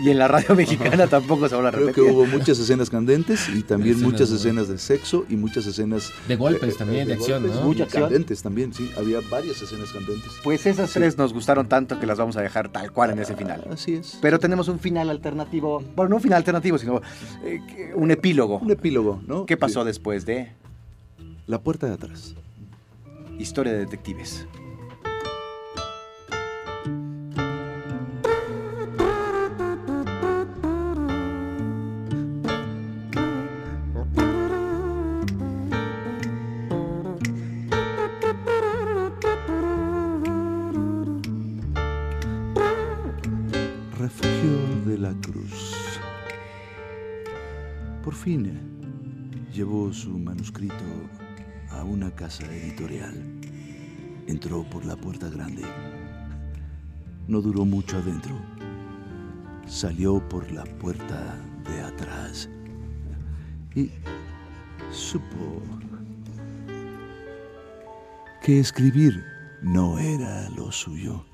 Y 0.04 0.10
en 0.10 0.18
la 0.20 0.28
radio 0.28 0.56
mexicana 0.56 1.08
tampoco 1.08 1.50
se 1.50 1.56
va 1.56 1.62
a 1.68 1.72
volver 1.72 1.74
a 1.74 1.78
Creo 1.78 1.94
que 1.94 2.02
repetir. 2.02 2.12
hubo 2.18 2.26
muchas 2.26 2.60
escenas 2.60 2.90
candentes 2.90 3.50
y 3.50 3.64
también 3.64 3.96
Escenas 3.96 4.12
muchas 4.14 4.30
de- 4.30 4.36
escenas 4.38 4.68
de 4.68 4.78
sexo 4.78 5.26
y 5.30 5.36
muchas 5.36 5.66
escenas 5.66 6.12
De 6.28 6.36
golpes 6.36 6.78
también, 6.78 7.08
de 7.08 7.14
acción, 7.16 7.42
golpes 7.44 7.56
¿no? 7.60 7.62
y 7.62 7.66
Mucha 7.70 7.84
acción. 7.86 8.04
Candentes 8.04 8.42
también, 8.44 8.74
sí. 8.74 8.90
Había 8.98 9.20
varias 9.30 9.62
escenas 9.62 9.92
candentes. 9.92 10.32
Pues 10.44 10.66
esas 10.66 10.92
tres 10.92 11.18
nos 11.18 11.34
gustaron 11.34 11.68
tanto 11.68 12.00
que 12.00 12.06
las 12.06 12.18
vamos 12.18 12.38
a 12.38 12.42
dejar 12.42 12.70
tal 12.70 12.92
cual 12.92 13.12
en 13.12 13.20
ese 13.20 13.36
final. 13.36 13.66
Así 13.72 13.96
es. 13.96 14.18
Pero 14.22 14.40
tenemos 14.40 14.68
un 14.68 14.80
final 14.80 15.10
alternativo, 15.10 15.84
bueno, 15.96 16.10
no 16.10 16.16
un 16.18 16.22
final 16.22 16.38
alternativo, 16.38 16.75
sino 16.78 17.02
eh, 17.44 17.92
un 17.96 18.12
epílogo. 18.12 18.60
Un 18.60 18.72
epílogo, 18.72 19.22
¿no? 19.28 19.46
¿Qué 19.46 19.58
pasó 19.58 19.84
después 19.84 20.26
de 20.26 20.52
La 21.48 21.62
puerta 21.62 21.88
de 21.88 21.94
atrás. 21.94 22.36
Historia 23.38 23.74
de 23.74 23.80
Detectives? 23.80 24.48
Entró 54.28 54.64
por 54.64 54.86
la 54.86 54.96
puerta 54.96 55.30
grande. 55.30 55.64
No 57.28 57.42
duró 57.42 57.66
mucho 57.66 57.98
adentro. 57.98 58.36
Salió 59.68 60.28
por 60.30 60.52
la 60.52 60.64
puerta 60.64 61.36
de 61.64 61.82
atrás. 61.82 62.50
Y 63.76 63.92
supo 64.92 65.62
que 68.42 68.60
escribir 68.60 69.24
no 69.62 69.98
era 70.00 70.50
lo 70.52 70.72
suyo. 70.72 71.26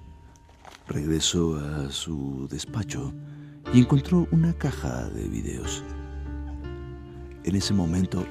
Regresó 0.88 1.58
a 1.58 1.90
su 1.92 2.48
despacho 2.50 3.14
y 3.74 3.80
encontró 3.80 4.28
una 4.32 4.54
caja 4.54 5.10
de 5.10 5.28
videos. 5.28 5.84
En 7.44 7.56
ese 7.56 7.74
momento 7.74 8.26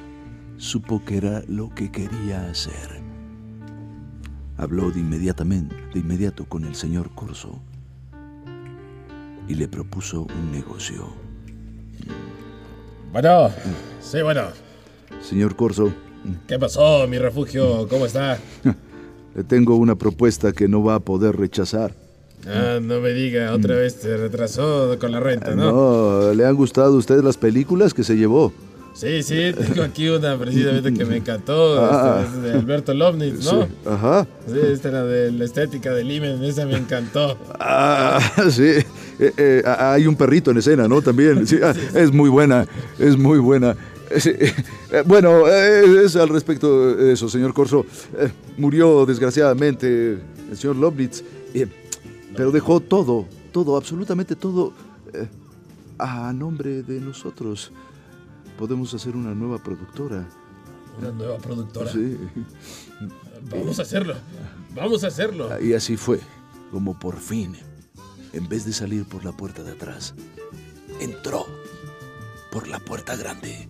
supo 0.57 1.05
que 1.05 1.17
era 1.17 1.43
lo 1.49 1.69
que 1.75 1.91
quería 1.91 2.49
hacer. 2.51 3.10
Habló 4.61 4.91
de 4.91 5.01
inmediatamente, 5.01 5.75
de 5.95 6.01
inmediato 6.01 6.45
con 6.45 6.67
el 6.67 6.75
señor 6.75 7.15
Corso 7.15 7.59
y 9.49 9.55
le 9.55 9.67
propuso 9.69 10.27
un 10.39 10.53
negocio. 10.53 11.09
Bueno, 13.11 13.49
sí, 14.03 14.21
bueno. 14.21 14.43
Señor 15.23 15.57
Corso, 15.57 15.91
¿Qué 16.47 16.59
pasó, 16.59 17.09
mi 17.09 17.17
refugio? 17.17 17.89
¿Cómo 17.89 18.05
está? 18.05 18.39
le 19.35 19.45
tengo 19.45 19.77
una 19.77 19.95
propuesta 19.95 20.53
que 20.53 20.69
no 20.69 20.85
va 20.85 20.97
a 20.97 21.01
poder 21.01 21.39
rechazar. 21.39 21.95
Ah, 22.47 22.81
no 22.83 23.01
me 23.01 23.15
diga, 23.15 23.55
otra 23.55 23.77
vez 23.77 23.95
se 23.95 24.15
retrasó 24.19 24.99
con 24.99 25.11
la 25.11 25.21
renta, 25.21 25.55
¿no? 25.55 25.73
No, 25.73 26.35
¿le 26.35 26.45
han 26.45 26.55
gustado 26.55 26.97
a 26.97 26.99
usted 26.99 27.23
las 27.23 27.39
películas 27.39 27.95
que 27.95 28.05
se 28.05 28.15
llevó? 28.15 28.53
Sí, 28.93 29.23
sí, 29.23 29.53
tengo 29.59 29.83
aquí 29.83 30.09
una 30.09 30.37
precisamente 30.39 30.93
que 30.93 31.05
me 31.05 31.17
encantó, 31.17 31.81
Ah. 31.81 32.23
esta 32.25 32.37
es 32.37 32.43
de 32.43 32.53
Alberto 32.53 32.95
Lovnitz, 32.95 33.45
¿no? 33.45 33.63
Sí, 33.63 33.69
Ajá. 33.87 34.27
Sí, 34.47 34.59
esta 34.73 34.89
era 34.89 35.05
de 35.05 35.33
la 35.33 35.45
estética 35.45 35.93
del 35.93 36.11
Imen, 36.11 36.43
esa 36.45 36.67
me 36.67 36.77
encantó. 36.77 37.39
Ah, 37.59 38.21
sí. 38.51 38.85
Eh, 39.19 39.33
eh, 39.37 39.63
ah, 39.65 39.93
hay 39.93 40.07
un 40.07 40.17
perrito 40.17 40.51
en 40.51 40.59
escena, 40.59 40.89
¿no? 40.89 41.03
También. 41.03 41.47
Sí, 41.47 41.59
ah, 41.63 41.75
es 41.95 42.13
muy 42.13 42.29
buena, 42.29 42.67
es 42.99 43.17
muy 43.17 43.39
buena. 43.39 43.77
Eh, 44.11 44.53
bueno, 45.07 45.47
eh, 45.47 46.05
es 46.05 46.17
al 46.17 46.29
respecto 46.29 46.95
de 46.97 47.13
eso, 47.13 47.29
señor 47.29 47.55
Corso. 47.55 47.87
Murió 48.57 49.07
desgraciadamente 49.07 50.19
el 50.51 50.57
señor 50.57 50.77
Lovnitz, 50.77 51.23
eh, 51.55 51.67
pero 52.37 52.51
dejó 52.51 52.81
todo, 52.81 53.27
todo, 53.53 53.77
absolutamente 53.77 54.35
todo 54.35 54.73
a 55.99 56.33
nombre 56.33 56.83
de 56.83 57.01
nosotros. 57.01 57.71
Podemos 58.61 58.93
hacer 58.93 59.17
una 59.17 59.35
nueva 59.35 59.57
productora. 59.57 60.29
Una 60.99 61.11
nueva 61.13 61.39
productora. 61.39 61.91
Sí. 61.91 62.19
Vamos 63.51 63.79
a 63.79 63.83
hacerlo, 63.83 64.15
vamos 64.75 65.03
a 65.03 65.07
hacerlo. 65.07 65.49
Y 65.63 65.73
así 65.73 65.97
fue, 65.97 66.21
como 66.71 66.99
por 66.99 67.17
fin, 67.17 67.57
en 68.35 68.49
vez 68.51 68.67
de 68.67 68.75
salir 68.75 69.07
por 69.07 69.25
la 69.25 69.33
puerta 69.33 69.63
de 69.63 69.73
atrás, 69.73 70.15
entró 71.01 71.47
por 72.53 72.69
la 72.69 72.81
puerta 72.81 73.17
grande. 73.17 73.67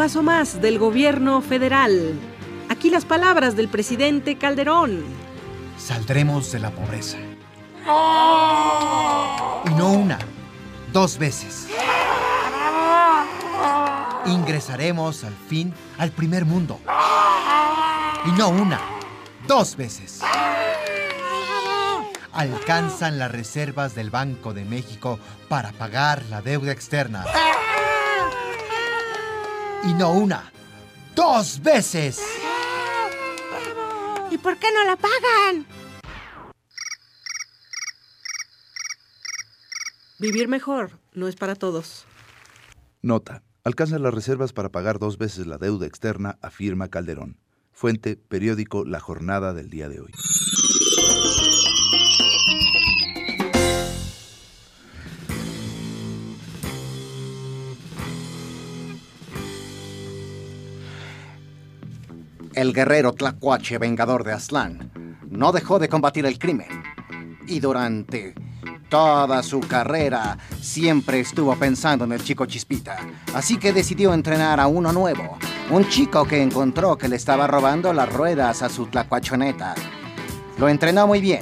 Paso 0.00 0.22
más 0.22 0.62
del 0.62 0.78
gobierno 0.78 1.42
federal. 1.42 2.18
Aquí 2.70 2.88
las 2.88 3.04
palabras 3.04 3.54
del 3.54 3.68
presidente 3.68 4.38
Calderón. 4.38 5.04
Saldremos 5.76 6.50
de 6.52 6.58
la 6.58 6.70
pobreza. 6.70 7.18
Y 9.66 9.74
no 9.74 9.92
una, 9.92 10.18
dos 10.90 11.18
veces. 11.18 11.68
Ingresaremos 14.24 15.22
al 15.22 15.34
fin 15.34 15.74
al 15.98 16.12
primer 16.12 16.46
mundo. 16.46 16.80
Y 18.24 18.30
no 18.38 18.48
una, 18.48 18.80
dos 19.46 19.76
veces. 19.76 20.22
Alcanzan 22.32 23.18
las 23.18 23.30
reservas 23.30 23.94
del 23.94 24.08
Banco 24.08 24.54
de 24.54 24.64
México 24.64 25.18
para 25.50 25.72
pagar 25.72 26.24
la 26.30 26.40
deuda 26.40 26.72
externa. 26.72 27.26
Y 29.84 29.94
no 29.94 30.12
una, 30.12 30.52
dos 31.14 31.60
veces. 31.62 32.20
¿Y 34.30 34.38
por 34.38 34.56
qué 34.58 34.68
no 34.72 34.84
la 34.84 34.96
pagan? 34.96 35.66
Vivir 40.18 40.48
mejor 40.48 40.98
no 41.14 41.28
es 41.28 41.36
para 41.36 41.54
todos. 41.54 42.04
Nota. 43.02 43.42
Alcanzan 43.62 44.02
las 44.02 44.14
reservas 44.14 44.52
para 44.52 44.70
pagar 44.70 44.98
dos 44.98 45.18
veces 45.18 45.46
la 45.46 45.58
deuda 45.58 45.86
externa, 45.86 46.38
afirma 46.40 46.88
Calderón. 46.88 47.38
Fuente, 47.72 48.16
periódico 48.16 48.84
La 48.84 49.00
Jornada 49.00 49.52
del 49.52 49.68
día 49.68 49.88
de 49.88 50.00
hoy. 50.00 50.12
El 62.60 62.74
guerrero 62.74 63.14
tlacuache 63.14 63.78
vengador 63.78 64.22
de 64.22 64.34
Aztlán 64.34 64.92
no 65.30 65.50
dejó 65.50 65.78
de 65.78 65.88
combatir 65.88 66.26
el 66.26 66.38
crimen. 66.38 66.68
Y 67.46 67.58
durante 67.58 68.34
toda 68.90 69.42
su 69.42 69.60
carrera 69.60 70.36
siempre 70.60 71.20
estuvo 71.20 71.56
pensando 71.56 72.04
en 72.04 72.12
el 72.12 72.22
chico 72.22 72.44
Chispita. 72.44 72.98
Así 73.32 73.56
que 73.56 73.72
decidió 73.72 74.12
entrenar 74.12 74.60
a 74.60 74.66
uno 74.66 74.92
nuevo. 74.92 75.38
Un 75.70 75.88
chico 75.88 76.26
que 76.26 76.42
encontró 76.42 76.98
que 76.98 77.08
le 77.08 77.16
estaba 77.16 77.46
robando 77.46 77.94
las 77.94 78.12
ruedas 78.12 78.62
a 78.62 78.68
su 78.68 78.88
tlacuachoneta. 78.88 79.74
Lo 80.58 80.68
entrenó 80.68 81.06
muy 81.06 81.22
bien, 81.22 81.40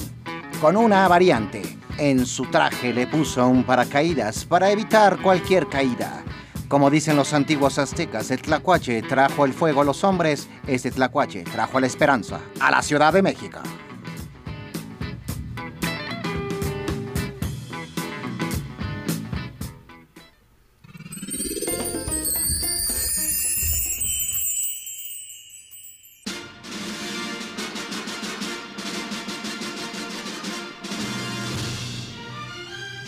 con 0.60 0.76
una 0.76 1.08
variante. 1.08 1.62
En 1.98 2.26
su 2.26 2.44
traje 2.46 2.92
le 2.92 3.08
puso 3.08 3.44
un 3.48 3.64
paracaídas 3.64 4.44
para 4.44 4.70
evitar 4.70 5.20
cualquier 5.20 5.66
caída. 5.66 6.22
Como 6.68 6.90
dicen 6.90 7.16
los 7.16 7.32
antiguos 7.32 7.78
aztecas, 7.78 8.30
el 8.30 8.42
tlacuache 8.42 9.00
trajo 9.00 9.46
el 9.46 9.54
fuego 9.54 9.80
a 9.80 9.84
los 9.84 10.04
hombres, 10.04 10.50
este 10.66 10.90
tlacuache 10.90 11.44
trajo 11.44 11.80
la 11.80 11.86
esperanza 11.86 12.40
a 12.60 12.70
la 12.70 12.82
Ciudad 12.82 13.10
de 13.10 13.22
México. 13.22 13.58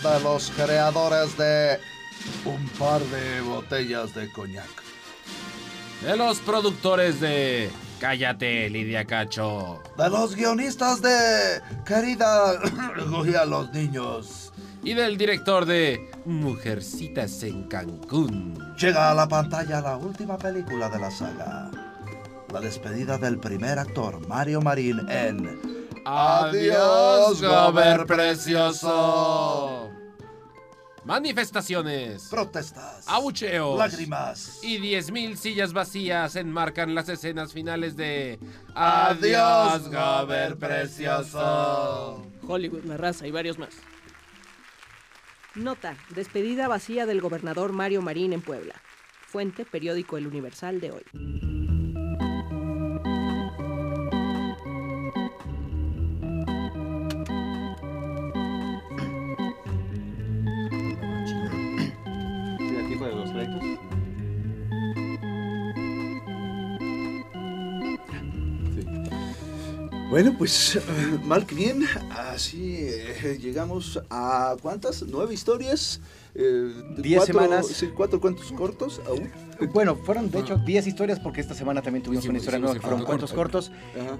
De 0.03 0.20
los 0.25 0.51
creadores 0.53 1.37
de 1.37 1.79
un 2.44 2.68
par 2.78 3.00
de 3.00 3.40
botellas 3.40 4.14
de 4.14 4.30
coñac. 4.33 4.68
De 6.02 6.16
los 6.16 6.38
productores 6.38 7.20
de 7.20 7.70
Cállate, 8.00 8.70
Lidia 8.70 9.04
Cacho. 9.04 9.83
De 9.98 10.09
los 10.09 10.35
guionistas 10.35 11.02
de 11.02 11.61
Querida 11.85 12.52
a 13.40 13.44
los 13.44 13.72
niños. 13.72 14.52
Y 14.83 14.94
del 14.94 15.18
director 15.18 15.66
de 15.66 16.11
Mujercitas 16.24 17.42
en 17.42 17.64
Cancún. 17.64 18.74
Llega 18.78 19.11
a 19.11 19.14
la 19.14 19.28
pantalla 19.28 19.83
la 19.83 19.98
última 19.98 20.38
película 20.38 20.88
de 20.88 20.98
la 20.98 21.11
saga. 21.11 21.70
La 22.50 22.61
despedida 22.61 23.18
del 23.18 23.38
primer 23.38 23.78
actor, 23.78 24.26
Mario 24.26 24.62
Marín, 24.62 25.06
en 25.11 25.61
Adiós, 26.06 27.42
Gober 27.42 28.06
Precioso. 28.06 29.89
Manifestaciones, 31.04 32.28
protestas, 32.28 33.08
abucheos, 33.08 33.78
lágrimas 33.78 34.60
y 34.62 34.78
10.000 34.78 35.36
sillas 35.36 35.72
vacías 35.72 36.36
enmarcan 36.36 36.94
las 36.94 37.08
escenas 37.08 37.52
finales 37.52 37.96
de 37.96 38.38
Adiós, 38.74 39.88
Gober 39.90 40.56
Precioso. 40.56 42.26
Hollywood, 42.46 42.84
la 42.84 42.98
raza 42.98 43.26
y 43.26 43.30
varios 43.30 43.58
más. 43.58 43.70
Nota, 45.54 45.96
despedida 46.10 46.68
vacía 46.68 47.06
del 47.06 47.20
gobernador 47.20 47.72
Mario 47.72 48.02
Marín 48.02 48.32
en 48.32 48.42
Puebla. 48.42 48.74
Fuente, 49.26 49.64
periódico 49.64 50.18
El 50.18 50.26
Universal 50.26 50.80
de 50.80 50.92
hoy. 50.92 51.60
Bueno, 70.11 70.35
pues 70.37 70.79
mal 71.25 71.46
que 71.46 71.55
bien, 71.55 71.85
así 72.11 72.79
eh, 72.81 73.38
llegamos 73.40 74.01
a 74.11 74.57
¿cuántas? 74.61 75.03
¿Nueve 75.03 75.33
historias? 75.35 76.01
Eh, 76.35 76.73
Diez 76.99 77.18
cuatro- 77.18 77.40
semanas. 77.40 77.66
sí, 77.68 77.88
¿Cuatro 77.94 78.20
cuentos 78.20 78.51
cortos 78.53 79.01
aún? 79.07 79.31
Bueno, 79.73 79.94
fueron 79.94 80.31
de 80.31 80.40
hecho 80.40 80.57
10 80.57 80.87
historias 80.87 81.20
porque 81.20 81.40
esta 81.40 81.55
semana 81.55 81.83
también 81.83 82.03
tuvimos 82.03 82.25
una 82.27 82.38
historia 82.38 82.59
nueva 82.59 82.75
que 82.75 82.81
fueron 82.81 83.05
cuentos 83.05 83.33
cortos. 83.33 83.70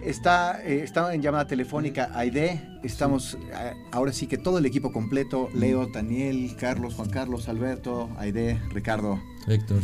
Está, 0.03 0.62
eh, 0.64 0.83
está 0.85 1.12
en 1.14 1.22
llamada 1.22 1.46
telefónica 1.46 2.11
Aide. 2.14 2.61
Estamos 2.85 3.35
eh, 3.53 3.72
ahora 3.90 4.12
sí 4.12 4.26
que 4.26 4.38
todo 4.38 4.59
el 4.59 4.66
equipo 4.66 4.92
completo, 4.92 5.48
Leo, 5.55 5.87
Daniel, 5.87 6.55
Carlos, 6.59 6.94
Juan 6.94 7.11
Carlos, 7.11 7.48
Alberto, 7.48 8.11
Aide, 8.18 8.61
Ricardo, 8.70 9.20
Héctor. 9.48 9.81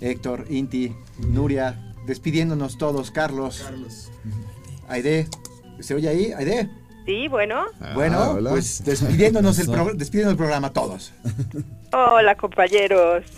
Héctor, 0.00 0.46
Inti, 0.48 0.94
Nuria, 1.28 1.94
despidiéndonos 2.06 2.78
todos, 2.78 3.10
Carlos. 3.10 3.64
Aide, 4.88 5.28
¿se 5.80 5.94
oye 5.94 6.08
ahí? 6.08 6.32
Aide. 6.32 6.70
Sí, 7.06 7.28
bueno. 7.28 7.64
Bueno, 7.94 8.30
hola. 8.32 8.50
pues 8.50 8.82
despidiéndonos 8.84 9.58
el, 9.58 9.66
pro- 9.70 9.92
despidiendo 9.94 10.30
el 10.30 10.36
programa 10.36 10.72
todos. 10.72 11.12
Hola, 11.92 12.34
compañeros. 12.36 13.24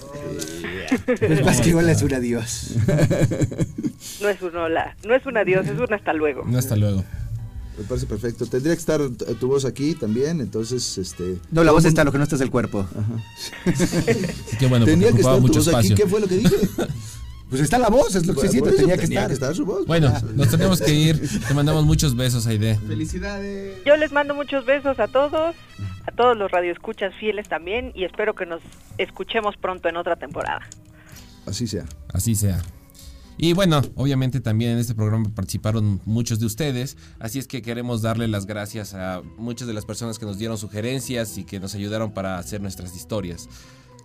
Es 1.21 1.45
más 1.45 1.61
que 1.61 1.75
hola 1.75 1.93
es 1.93 2.03
un 2.03 2.15
adiós. 2.15 2.71
No 4.23 4.29
es 4.31 4.41
un 4.41 4.57
hola, 4.57 4.97
no 5.07 5.15
es 5.15 5.27
un 5.27 5.37
adiós, 5.37 5.67
es 5.67 5.79
un 5.79 5.93
hasta 5.93 6.13
luego. 6.13 6.47
hasta 6.57 6.75
luego. 6.77 7.05
Me 7.77 7.85
parece 7.85 8.07
perfecto. 8.07 8.47
Tendría 8.47 8.75
que 8.75 8.79
estar 8.81 9.01
tu 9.39 9.49
voz 9.49 9.65
aquí 9.67 9.95
también, 9.95 10.41
entonces, 10.41 10.97
este... 10.97 11.37
No, 11.51 11.63
la 11.65 11.73
voz 11.73 11.85
está, 11.85 12.03
lo 12.05 12.13
que 12.13 12.19
no 12.19 12.25
está 12.25 12.37
es 12.37 12.43
el 12.43 12.51
cuerpo. 12.51 12.87
Qué 14.59 14.67
bueno, 14.69 14.87
Tenía 14.87 15.13
que 15.13 15.19
estar 15.19 15.35
tu 15.37 15.41
mucho 15.43 15.59
voz 15.59 15.69
aquí. 15.75 15.95
¿Qué 15.95 16.07
fue 16.07 16.21
lo 16.21 16.27
que 16.29 16.37
dije? 16.37 16.57
Pues 17.49 17.61
está 17.63 17.79
la 17.79 17.89
voz, 17.89 18.15
es 18.17 18.27
lo 18.27 18.35
que 18.35 18.41
se 18.41 18.47
Por 18.47 18.51
siente, 18.53 18.69
eso 18.71 18.79
tenía 18.79 18.97
que 18.97 19.03
tenía 19.03 19.19
estar. 19.21 19.29
que 19.29 19.35
estar 19.35 19.55
su 19.55 19.65
voz. 19.65 19.87
Bueno, 19.87 20.13
nos 20.35 20.49
tenemos 20.51 20.81
que 20.81 20.93
ir. 20.93 21.21
Te 21.47 21.55
mandamos 21.55 21.85
muchos 21.85 22.17
besos, 22.17 22.47
Aide. 22.49 22.77
Felicidades. 22.87 23.85
Yo 23.85 23.97
les 23.97 24.11
mando 24.11 24.35
muchos 24.35 24.65
besos 24.67 24.99
a 24.99 25.07
todos, 25.07 25.55
a 26.07 26.11
todos 26.13 26.37
los 26.37 26.51
radioescuchas 26.51 27.15
fieles 27.21 27.49
también 27.49 27.93
y 27.95 28.05
espero 28.05 28.35
que 28.35 28.47
nos 28.47 28.61
escuchemos 28.99 29.57
pronto 29.57 29.89
en 29.89 29.97
otra 29.97 30.17
temporada. 30.17 30.63
Así 31.47 31.69
sea. 31.69 31.85
Así 32.13 32.35
sea. 32.35 32.61
Y 33.39 33.53
bueno, 33.53 33.83
obviamente 33.95 34.41
también 34.41 34.73
en 34.73 34.79
este 34.79 34.95
programa 34.95 35.29
participaron 35.35 36.01
muchos 36.07 36.41
de 36.41 36.47
ustedes, 36.47 36.97
así 37.21 37.39
es 37.39 37.47
que 37.47 37.61
queremos 37.61 38.01
darle 38.01 38.29
las 38.29 38.47
gracias 38.47 38.95
a 38.95 39.21
muchas 39.37 39.69
de 39.69 39.75
las 39.75 39.85
personas 39.85 40.19
que 40.19 40.25
nos 40.25 40.39
dieron 40.39 40.57
sugerencias 40.57 41.37
y 41.37 41.45
que 41.45 41.61
nos 41.61 41.75
ayudaron 41.75 42.13
para 42.15 42.39
hacer 42.39 42.63
nuestras 42.63 42.97
historias. 42.97 43.49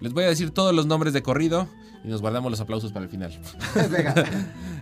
Les 0.02 0.14
voy 0.14 0.24
a 0.24 0.28
decir 0.28 0.52
todos 0.52 0.74
los 0.74 0.86
nombres 0.88 1.14
de 1.14 1.22
corrido 1.22 1.68
y 2.04 2.08
nos 2.08 2.22
guardamos 2.22 2.50
los 2.52 2.60
aplausos 2.60 2.92
para 2.92 3.06
el 3.06 3.12
final. 3.12 3.32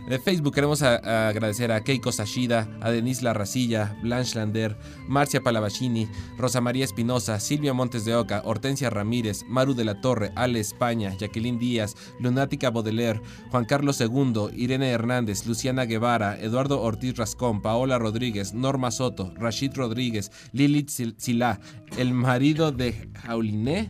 De 0.10 0.18
Facebook 0.18 0.56
queremos 0.56 0.82
a- 0.82 0.96
a 0.96 1.28
agradecer 1.28 1.72
a 1.72 1.84
Keiko 1.84 2.12
Sashida, 2.12 2.68
a 2.82 2.90
Denise 2.90 3.22
Larracilla, 3.24 3.96
Blanche 4.02 4.40
Lander, 4.40 4.76
Marcia 5.08 5.42
Palavacini, 5.42 6.08
Rosa 6.38 6.62
María 6.62 6.84
Espinosa, 6.86 7.40
Silvia 7.40 7.74
Montes 7.74 8.06
de 8.06 8.16
Oca, 8.16 8.42
Hortensia 8.44 8.90
Ramírez, 8.90 9.44
Maru 9.48 9.76
de 9.76 9.84
la 9.86 10.02
Torre, 10.02 10.32
Ale 10.36 10.60
España, 10.60 11.14
Jacqueline 11.16 11.60
Díaz, 11.60 11.96
Lunática 12.20 12.72
Baudelaire, 12.72 13.22
Juan 13.52 13.66
Carlos 13.66 14.02
II, 14.02 14.48
Irene 14.56 14.90
Hernández, 14.90 15.46
Luciana 15.46 15.86
Guevara, 15.86 16.40
Eduardo 16.40 16.82
Ortiz 16.82 17.16
Rascón, 17.18 17.62
Paola 17.62 18.00
Rodríguez, 18.00 18.54
Norma 18.54 18.90
Soto, 18.90 19.32
Rashid 19.36 19.74
Rodríguez, 19.76 20.32
Lilith 20.54 20.90
Sil- 20.90 21.14
Silá, 21.20 21.60
el 21.98 22.14
marido 22.16 22.72
de 22.72 23.10
Jauliné, 23.22 23.90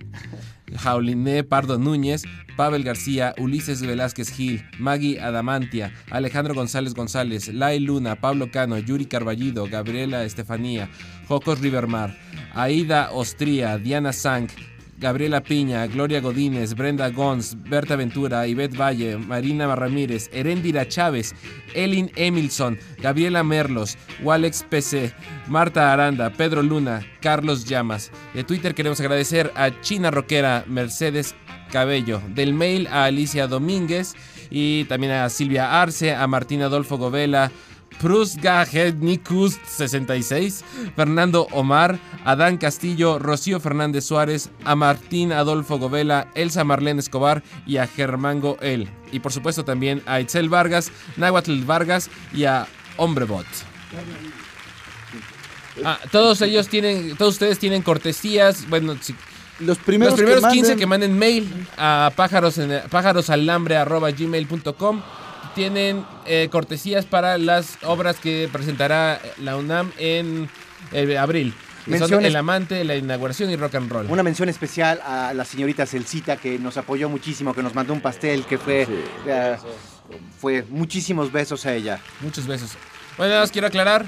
Jauliné 0.75 1.43
Pardo 1.43 1.77
Núñez, 1.77 2.23
Pavel 2.55 2.84
García, 2.84 3.34
Ulises 3.38 3.82
Velázquez 3.82 4.32
Gil, 4.32 4.65
Maggie 4.79 5.19
Adamantia, 5.21 5.93
Alejandro 6.12 6.53
González 6.53 6.93
González, 6.93 7.47
Lai 7.53 7.79
Luna, 7.79 8.17
Pablo 8.17 8.51
Cano, 8.51 8.77
Yuri 8.77 9.05
Carballido, 9.05 9.67
Gabriela 9.69 10.23
Estefanía, 10.25 10.89
Jocos 11.27 11.62
Rivermar, 11.62 12.17
Aida 12.53 13.12
Ostría, 13.12 13.77
Diana 13.77 14.12
Sank, 14.13 14.51
Gabriela 14.99 15.41
Piña, 15.41 15.88
Gloria 15.88 16.19
Godínez, 16.19 16.73
Brenda 16.75 17.09
Gons, 17.09 17.55
Berta 17.69 17.95
Ventura, 17.95 18.45
Ivette 18.45 18.75
Valle, 18.77 19.17
Marina 19.17 19.73
Ramírez, 19.73 20.29
Erendira 20.33 20.88
Chávez, 20.88 21.33
Elin 21.73 22.12
Emilson, 22.15 22.77
Gabriela 23.01 23.41
Merlos, 23.43 23.97
Walex 24.21 24.65
PC, 24.69 25.13
Marta 25.47 25.93
Aranda, 25.93 26.31
Pedro 26.31 26.62
Luna, 26.62 27.05
Carlos 27.21 27.63
Llamas. 27.63 28.12
De 28.33 28.43
Twitter 28.43 28.75
queremos 28.75 28.99
agradecer 28.99 29.51
a 29.55 29.79
China 29.81 30.12
Roquera, 30.12 30.65
Mercedes 30.67 31.33
Cabello, 31.71 32.21
del 32.35 32.53
mail 32.53 32.88
a 32.88 33.05
Alicia 33.05 33.47
Domínguez 33.47 34.15
y 34.49 34.83
también 34.85 35.13
a 35.13 35.29
Silvia 35.29 35.81
Arce, 35.81 36.13
a 36.13 36.27
Martín 36.27 36.62
Adolfo 36.62 36.97
Govela, 36.97 37.51
Prusgajednikus 38.02 39.60
66, 39.67 40.63
Fernando 40.95 41.47
Omar, 41.52 41.99
Adán 42.25 42.58
Castillo, 42.58 43.19
Rocío 43.19 43.60
Fernández 43.60 44.06
Suárez, 44.06 44.49
a 44.65 44.75
Martín 44.75 45.32
Adolfo 45.34 45.78
Govela, 45.80 46.28
Elsa 46.36 46.63
Marlene 46.63 46.99
Escobar 46.99 47.43
y 47.65 47.78
a 47.78 47.88
Germango 47.88 48.58
El. 48.62 48.89
Y 49.12 49.19
por 49.19 49.32
supuesto 49.34 49.63
también 49.65 50.02
a 50.06 50.19
Itzel 50.21 50.49
Vargas, 50.49 50.91
Nahuatl 51.17 51.63
Vargas 51.65 52.10
y 52.34 52.45
a 52.45 52.67
Hombrebot. 52.97 53.45
Ah, 55.84 55.97
todos 56.12 56.41
ellos 56.41 56.67
tienen, 56.67 57.15
todos 57.17 57.34
ustedes 57.36 57.58
tienen 57.60 57.82
cortesías, 57.82 58.67
bueno, 58.69 58.95
si- 58.99 59.15
Los 59.60 59.78
primeros, 59.78 60.13
los 60.13 60.19
primeros 60.19 60.43
que 60.45 60.49
15 60.52 60.73
manden- 60.75 60.80
que 60.80 60.86
manden 60.86 61.17
mail 61.17 61.67
a 61.78 62.12
pájaros 62.15 62.58
en- 62.58 62.82
pájarosalambre.gmail.com 62.89 65.02
tienen 65.55 66.05
eh, 66.25 66.49
cortesías 66.51 67.05
para 67.05 67.38
las 67.38 67.77
obras 67.83 68.17
que 68.17 68.49
presentará 68.51 69.21
la 69.38 69.57
UNAM 69.57 69.91
en 69.97 70.49
eh, 70.91 71.17
abril. 71.17 71.53
son 71.97 72.25
El 72.25 72.35
Amante, 72.35 72.83
La 72.83 72.95
Inauguración 72.95 73.49
y 73.49 73.55
Rock 73.55 73.75
and 73.75 73.91
Roll. 73.91 74.07
Una 74.09 74.23
mención 74.23 74.49
especial 74.49 75.01
a 75.05 75.33
la 75.33 75.45
señorita 75.45 75.85
Celcita 75.85 76.38
que 76.38 76.59
nos 76.59 76.77
apoyó 76.77 77.09
muchísimo, 77.09 77.53
que 77.53 77.63
nos 77.63 77.75
mandó 77.75 77.93
un 77.93 78.01
pastel, 78.01 78.45
que 78.45 78.57
fue, 78.57 78.88
eh, 79.25 79.57
fue 80.39 80.63
muchísimos 80.69 81.31
besos 81.31 81.65
a 81.65 81.73
ella. 81.73 81.99
Muchos 82.21 82.47
besos. 82.47 82.71
Bueno, 83.17 83.31
nada 83.31 83.43
más 83.43 83.51
quiero 83.51 83.67
aclarar. 83.67 84.05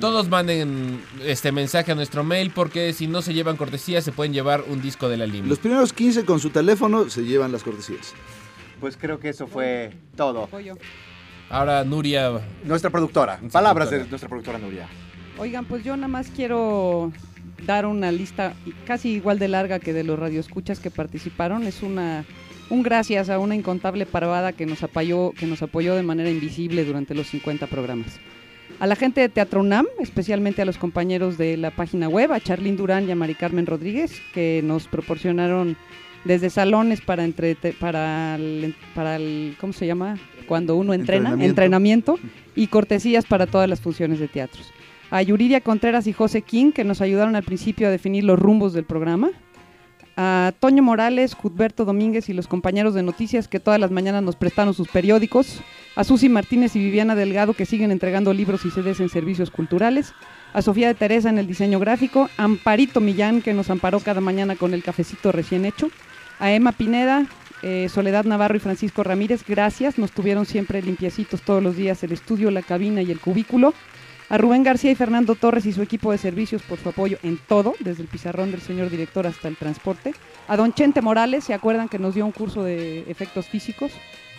Todos 0.00 0.28
manden 0.30 1.02
este 1.22 1.52
mensaje 1.52 1.92
a 1.92 1.94
nuestro 1.94 2.24
mail 2.24 2.50
porque 2.50 2.94
si 2.94 3.06
no 3.06 3.20
se 3.20 3.34
llevan 3.34 3.58
cortesías 3.58 4.02
se 4.02 4.10
pueden 4.10 4.32
llevar 4.32 4.64
un 4.66 4.80
disco 4.80 5.08
de 5.08 5.18
la 5.18 5.26
Lima. 5.26 5.48
Los 5.48 5.58
primeros 5.58 5.92
15 5.92 6.24
con 6.24 6.40
su 6.40 6.48
teléfono 6.48 7.10
se 7.10 7.22
llevan 7.24 7.52
las 7.52 7.62
cortesías. 7.62 8.14
Pues 8.82 8.96
creo 8.96 9.20
que 9.20 9.28
eso 9.28 9.46
fue 9.46 9.92
todo. 10.16 10.48
Ahora 11.48 11.84
Nuria. 11.84 12.40
Nuestra 12.64 12.90
productora. 12.90 13.38
Palabras 13.52 13.90
de 13.90 14.04
nuestra 14.06 14.28
productora 14.28 14.58
Nuria. 14.58 14.88
Oigan, 15.38 15.66
pues 15.66 15.84
yo 15.84 15.94
nada 15.96 16.08
más 16.08 16.32
quiero 16.34 17.12
dar 17.64 17.86
una 17.86 18.10
lista 18.10 18.54
casi 18.84 19.10
igual 19.10 19.38
de 19.38 19.46
larga 19.46 19.78
que 19.78 19.92
de 19.92 20.02
los 20.02 20.18
radioescuchas 20.18 20.80
que 20.80 20.90
participaron. 20.90 21.62
Es 21.62 21.84
una 21.84 22.24
un 22.70 22.82
gracias 22.82 23.30
a 23.30 23.38
una 23.38 23.54
incontable 23.54 24.04
parvada 24.04 24.52
que 24.52 24.66
nos 24.66 24.82
apoyó, 24.82 25.30
que 25.30 25.46
nos 25.46 25.62
apoyó 25.62 25.94
de 25.94 26.02
manera 26.02 26.30
invisible 26.30 26.84
durante 26.84 27.14
los 27.14 27.28
50 27.28 27.68
programas. 27.68 28.18
A 28.80 28.88
la 28.88 28.96
gente 28.96 29.20
de 29.20 29.28
Teatro 29.28 29.60
UNAM, 29.60 29.86
especialmente 30.00 30.60
a 30.60 30.64
los 30.64 30.76
compañeros 30.76 31.38
de 31.38 31.56
la 31.56 31.70
página 31.70 32.08
web, 32.08 32.32
a 32.32 32.40
Charlín 32.40 32.76
Durán 32.76 33.08
y 33.08 33.12
a 33.12 33.14
Mari 33.14 33.36
Carmen 33.36 33.66
Rodríguez, 33.66 34.20
que 34.34 34.60
nos 34.64 34.88
proporcionaron 34.88 35.76
desde 36.24 36.50
salones 36.50 37.00
para 37.00 37.24
entre, 37.24 37.54
para 37.54 38.36
el, 38.36 38.74
para 38.94 39.16
el 39.16 39.56
¿cómo 39.60 39.72
se 39.72 39.86
llama? 39.86 40.16
Cuando 40.46 40.76
uno 40.76 40.92
entrena, 40.94 41.30
Entrenamiento. 41.30 41.50
entrenamiento 41.50 42.18
y 42.54 42.66
cortesías 42.68 43.24
para 43.26 43.46
todas 43.46 43.68
las 43.68 43.80
funciones 43.80 44.18
de 44.18 44.28
teatros. 44.28 44.72
A 45.10 45.22
Yuridia 45.22 45.60
Contreras 45.60 46.06
y 46.06 46.12
José 46.12 46.42
King, 46.42 46.72
que 46.72 46.84
nos 46.84 47.00
ayudaron 47.00 47.36
al 47.36 47.42
principio 47.42 47.86
a 47.86 47.90
definir 47.90 48.24
los 48.24 48.38
rumbos 48.38 48.72
del 48.72 48.84
programa. 48.84 49.30
A 50.16 50.52
Toño 50.60 50.82
Morales, 50.82 51.34
Cudberto 51.34 51.84
Domínguez 51.86 52.28
y 52.28 52.34
los 52.34 52.46
compañeros 52.46 52.92
de 52.92 53.02
noticias 53.02 53.48
que 53.48 53.60
todas 53.60 53.80
las 53.80 53.90
mañanas 53.90 54.22
nos 54.22 54.36
prestaron 54.36 54.74
sus 54.74 54.88
periódicos. 54.88 55.60
A 55.96 56.04
Susi 56.04 56.28
Martínez 56.28 56.76
y 56.76 56.80
Viviana 56.80 57.14
Delgado 57.14 57.54
que 57.54 57.66
siguen 57.66 57.90
entregando 57.90 58.32
libros 58.34 58.64
y 58.66 58.70
CDs 58.70 59.00
en 59.00 59.08
servicios 59.08 59.50
culturales. 59.50 60.12
A 60.52 60.60
Sofía 60.60 60.88
de 60.88 60.94
Teresa 60.94 61.30
en 61.30 61.38
el 61.38 61.46
diseño 61.46 61.78
gráfico. 61.78 62.28
A 62.36 62.44
Amparito 62.44 63.00
Millán 63.00 63.40
que 63.40 63.54
nos 63.54 63.70
amparó 63.70 64.00
cada 64.00 64.20
mañana 64.20 64.56
con 64.56 64.74
el 64.74 64.82
cafecito 64.82 65.32
recién 65.32 65.64
hecho. 65.64 65.90
A 66.42 66.50
Emma 66.50 66.72
Pineda, 66.72 67.24
eh, 67.62 67.88
Soledad 67.88 68.24
Navarro 68.24 68.56
y 68.56 68.58
Francisco 68.58 69.04
Ramírez, 69.04 69.44
gracias. 69.46 69.96
Nos 69.96 70.10
tuvieron 70.10 70.44
siempre 70.44 70.82
limpiecitos 70.82 71.40
todos 71.42 71.62
los 71.62 71.76
días 71.76 72.02
el 72.02 72.10
estudio, 72.10 72.50
la 72.50 72.62
cabina 72.62 73.00
y 73.00 73.12
el 73.12 73.20
cubículo. 73.20 73.74
A 74.28 74.38
Rubén 74.38 74.64
García 74.64 74.90
y 74.90 74.96
Fernando 74.96 75.36
Torres 75.36 75.66
y 75.66 75.72
su 75.72 75.82
equipo 75.82 76.10
de 76.10 76.18
servicios 76.18 76.62
por 76.62 76.80
su 76.80 76.88
apoyo 76.88 77.16
en 77.22 77.38
todo, 77.38 77.74
desde 77.78 78.02
el 78.02 78.08
pizarrón 78.08 78.50
del 78.50 78.60
señor 78.60 78.90
director 78.90 79.24
hasta 79.24 79.46
el 79.46 79.56
transporte. 79.56 80.14
A 80.48 80.56
Don 80.56 80.72
Chente 80.72 81.00
Morales, 81.00 81.44
¿se 81.44 81.54
acuerdan 81.54 81.88
que 81.88 82.00
nos 82.00 82.16
dio 82.16 82.26
un 82.26 82.32
curso 82.32 82.64
de 82.64 83.08
efectos 83.08 83.46
físicos? 83.46 83.92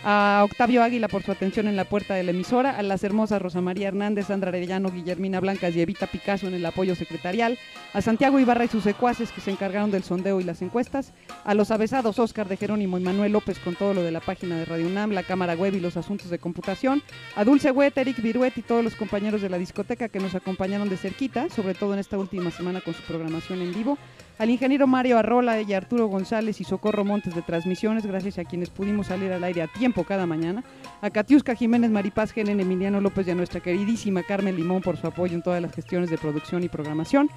A 0.06 0.42
Octavio 0.44 0.82
Águila 0.82 1.08
por 1.08 1.22
su 1.22 1.32
atención 1.32 1.66
en 1.66 1.76
la 1.76 1.86
puerta 1.86 2.12
de 2.12 2.22
la 2.22 2.32
emisora, 2.32 2.76
a 2.76 2.82
las 2.82 3.02
hermosas 3.04 3.40
Rosa 3.40 3.62
María 3.62 3.88
Hernández, 3.88 4.26
Sandra 4.26 4.50
Arellano, 4.50 4.90
Guillermina 4.90 5.40
Blancas 5.40 5.74
y 5.74 5.80
Evita 5.80 6.06
Picasso 6.06 6.46
en 6.46 6.52
el 6.52 6.66
apoyo 6.66 6.94
secretarial, 6.94 7.58
a 7.94 8.02
Santiago 8.02 8.38
Ibarra 8.38 8.66
y 8.66 8.68
sus 8.68 8.84
secuaces 8.84 9.32
que 9.32 9.40
se 9.40 9.50
encargaron 9.50 9.90
del 9.90 10.02
sondeo 10.02 10.42
y 10.42 10.44
las 10.44 10.60
encuestas, 10.60 11.14
a 11.42 11.54
los 11.54 11.70
avesados 11.70 12.18
Oscar 12.18 12.48
de 12.48 12.58
Jerónimo 12.58 12.98
y 12.98 13.02
Manuel 13.02 13.32
López 13.32 13.58
con 13.58 13.76
todo 13.76 13.94
lo 13.94 14.02
de 14.02 14.10
la 14.10 14.20
página 14.20 14.58
de 14.58 14.66
Radio 14.66 14.88
UNAM, 14.88 15.12
la 15.12 15.22
cámara 15.22 15.54
web 15.54 15.74
y 15.74 15.80
los 15.80 15.96
asuntos 15.96 16.28
de 16.28 16.38
computación, 16.38 17.02
a 17.34 17.44
Dulce 17.44 17.70
Huet, 17.70 17.96
Eric 17.96 18.20
Viruet 18.20 18.58
y 18.58 18.62
todos 18.62 18.84
los 18.84 18.96
compañeros 18.96 19.40
de 19.40 19.48
la 19.48 19.56
discoteca 19.56 20.10
que 20.10 20.20
nos 20.20 20.34
acompañaron 20.34 20.90
de 20.90 20.98
cerquita, 20.98 21.48
sobre 21.48 21.72
todo 21.72 21.94
en 21.94 22.00
esta 22.00 22.18
última 22.18 22.50
semana 22.50 22.82
con 22.82 22.92
su 22.92 23.02
programación 23.04 23.62
en 23.62 23.72
vivo, 23.72 23.96
al 24.38 24.50
ingeniero 24.50 24.86
Mario 24.86 25.18
Arrola 25.18 25.60
y 25.60 25.72
Arturo 25.72 26.06
González 26.06 26.60
y 26.60 26.64
Socorro 26.64 27.04
Montes 27.04 27.34
de 27.34 27.42
Transmisiones, 27.42 28.04
gracias 28.04 28.38
a 28.38 28.44
quienes 28.44 28.70
pudimos 28.70 29.06
salir 29.06 29.32
al 29.32 29.44
aire 29.44 29.62
a 29.62 29.68
tiempo 29.68 30.04
cada 30.04 30.26
mañana, 30.26 30.64
a 31.02 31.10
Catiusca 31.10 31.54
Jiménez 31.54 31.90
Maripaz, 31.90 32.36
Helen 32.36 32.60
Emiliano 32.60 33.00
López 33.00 33.28
y 33.28 33.30
a 33.30 33.34
nuestra 33.34 33.60
queridísima 33.60 34.22
Carmen 34.22 34.56
Limón 34.56 34.82
por 34.82 34.96
su 34.96 35.06
apoyo 35.06 35.34
en 35.34 35.42
todas 35.42 35.62
las 35.62 35.72
gestiones 35.72 36.10
de 36.10 36.18
producción 36.18 36.64
y 36.64 36.68
programación, 36.68 37.30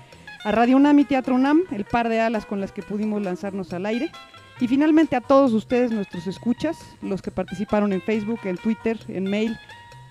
a 0.43 0.51
Radio 0.51 0.77
UNAM 0.77 0.99
y 0.99 1.05
Teatro 1.05 1.35
UNAM, 1.35 1.63
el 1.71 1.85
par 1.85 2.09
de 2.09 2.19
alas 2.19 2.45
con 2.45 2.59
las 2.59 2.71
que 2.71 2.81
pudimos 2.81 3.21
lanzarnos 3.21 3.73
al 3.73 3.85
aire, 3.85 4.11
y 4.59 4.67
finalmente 4.67 5.15
a 5.15 5.21
todos 5.21 5.53
ustedes, 5.53 5.91
nuestros 5.91 6.25
escuchas, 6.25 6.77
los 7.03 7.21
que 7.21 7.29
participaron 7.29 7.93
en 7.93 8.01
Facebook, 8.01 8.39
en 8.45 8.57
Twitter, 8.57 8.97
en 9.07 9.25
mail, 9.25 9.55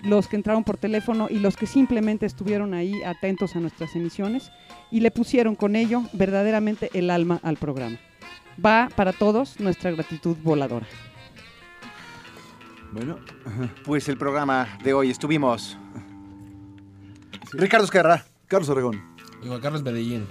los 0.03 0.27
que 0.27 0.35
entraron 0.35 0.63
por 0.63 0.77
teléfono 0.77 1.27
y 1.29 1.39
los 1.39 1.55
que 1.57 1.67
simplemente 1.67 2.25
estuvieron 2.25 2.73
ahí 2.73 3.03
atentos 3.03 3.55
a 3.55 3.59
nuestras 3.59 3.95
emisiones 3.95 4.51
y 4.91 4.99
le 4.99 5.11
pusieron 5.11 5.55
con 5.55 5.75
ello 5.75 6.03
verdaderamente 6.13 6.89
el 6.93 7.09
alma 7.09 7.39
al 7.43 7.57
programa. 7.57 7.97
Va 8.63 8.89
para 8.95 9.13
todos 9.13 9.59
nuestra 9.59 9.91
gratitud 9.91 10.37
voladora. 10.43 10.87
Bueno, 12.91 13.19
Pues 13.83 14.07
el 14.09 14.17
programa 14.17 14.77
de 14.83 14.93
hoy 14.93 15.09
estuvimos. 15.09 15.77
Ricardo 17.53 17.85
Esquerra. 17.85 18.25
Carlos 18.47 18.69
Aragón. 18.69 19.03
Y 19.43 19.47
Juan 19.47 19.61
Carlos 19.61 19.83
Medellín. 19.83 20.25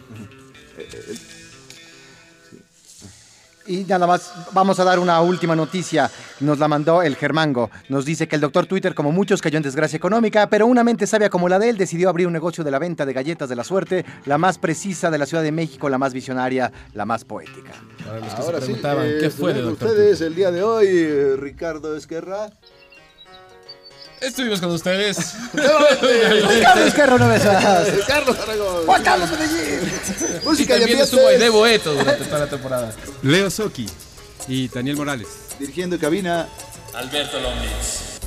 Y 3.66 3.84
nada 3.84 4.06
más, 4.06 4.32
vamos 4.52 4.78
a 4.78 4.84
dar 4.84 4.98
una 4.98 5.20
última 5.20 5.56
noticia. 5.56 6.10
Nos 6.40 6.58
la 6.58 6.68
mandó 6.68 7.02
el 7.02 7.16
Germango. 7.16 7.70
Nos 7.88 8.04
dice 8.04 8.28
que 8.28 8.36
el 8.36 8.40
doctor 8.40 8.66
Twitter, 8.66 8.94
como 8.94 9.12
muchos, 9.12 9.42
cayó 9.42 9.56
en 9.56 9.62
desgracia 9.62 9.96
económica, 9.96 10.48
pero 10.48 10.66
una 10.66 10.84
mente 10.84 11.06
sabia 11.06 11.30
como 11.30 11.48
la 11.48 11.58
de 11.58 11.70
él 11.70 11.76
decidió 11.76 12.08
abrir 12.08 12.26
un 12.26 12.32
negocio 12.32 12.62
de 12.62 12.70
la 12.70 12.78
venta 12.78 13.04
de 13.04 13.12
galletas 13.12 13.48
de 13.48 13.56
la 13.56 13.64
suerte, 13.64 14.04
la 14.24 14.38
más 14.38 14.58
precisa 14.58 15.10
de 15.10 15.18
la 15.18 15.26
Ciudad 15.26 15.42
de 15.42 15.52
México, 15.52 15.88
la 15.88 15.98
más 15.98 16.12
visionaria, 16.12 16.72
la 16.94 17.04
más 17.04 17.24
poética. 17.24 17.72
Para 18.04 18.20
los 18.20 18.34
que 18.34 18.42
Ahora 18.42 18.60
se 18.60 18.66
sí, 18.66 18.72
preguntaban, 18.72 19.06
eh, 19.06 19.18
¿qué 19.20 19.30
fue 19.30 19.52
de 19.52 19.64
ustedes 19.64 20.20
el 20.20 20.34
día 20.34 20.50
de 20.50 20.62
hoy, 20.62 20.86
eh, 20.88 21.36
Ricardo 21.36 21.96
Esquerra. 21.96 22.50
Estuvimos 24.26 24.60
con 24.60 24.72
ustedes. 24.72 25.16
Vez 25.54 27.44
más. 27.44 27.88
Carlos 28.08 28.36
Aragón. 28.40 28.86
Juan 28.86 29.02
Carlos 29.04 29.30
Medellín. 29.30 29.88
Y 30.42 30.44
Música 30.44 30.76
y 30.76 30.80
también 30.80 30.98
estuvo 30.98 31.28
Aide 31.28 31.48
Boeto 31.48 31.94
durante 31.94 32.24
toda 32.24 32.40
la 32.40 32.46
temporada. 32.48 32.92
Leo 33.22 33.48
Soki 33.50 33.86
y 34.48 34.66
Daniel 34.66 34.96
Morales. 34.96 35.28
Dirigiendo 35.60 35.96
cabina. 35.98 36.48
Alberto 36.94 37.38
Lomnitz. 37.38 38.18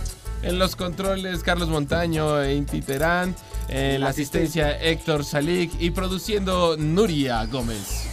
En 0.41 0.57
los 0.57 0.77
controles, 0.77 1.43
Carlos 1.43 1.67
Montaño 1.67 2.41
e 2.41 2.55
Inti 2.55 2.81
Terán. 2.81 3.35
En 3.67 3.99
la 3.99 4.09
asistencia, 4.09 4.81
Héctor 4.81 5.25
Salik. 5.25 5.71
Y 5.81 5.91
produciendo, 5.91 6.77
Nuria 6.77 7.45
Gómez. 7.45 8.08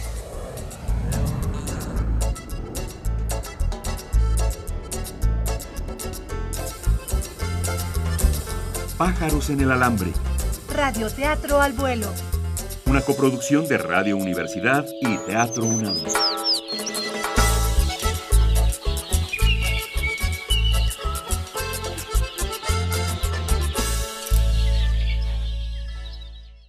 Pájaros 8.97 9.51
en 9.51 9.61
el 9.61 9.71
alambre. 9.71 10.11
Radioteatro 10.73 11.61
al 11.61 11.73
vuelo. 11.73 12.07
Una 12.87 13.01
coproducción 13.01 13.67
de 13.67 13.77
Radio 13.77 14.17
Universidad 14.17 14.87
y 15.01 15.17
Teatro 15.19 15.65
UNAM. 15.65 15.97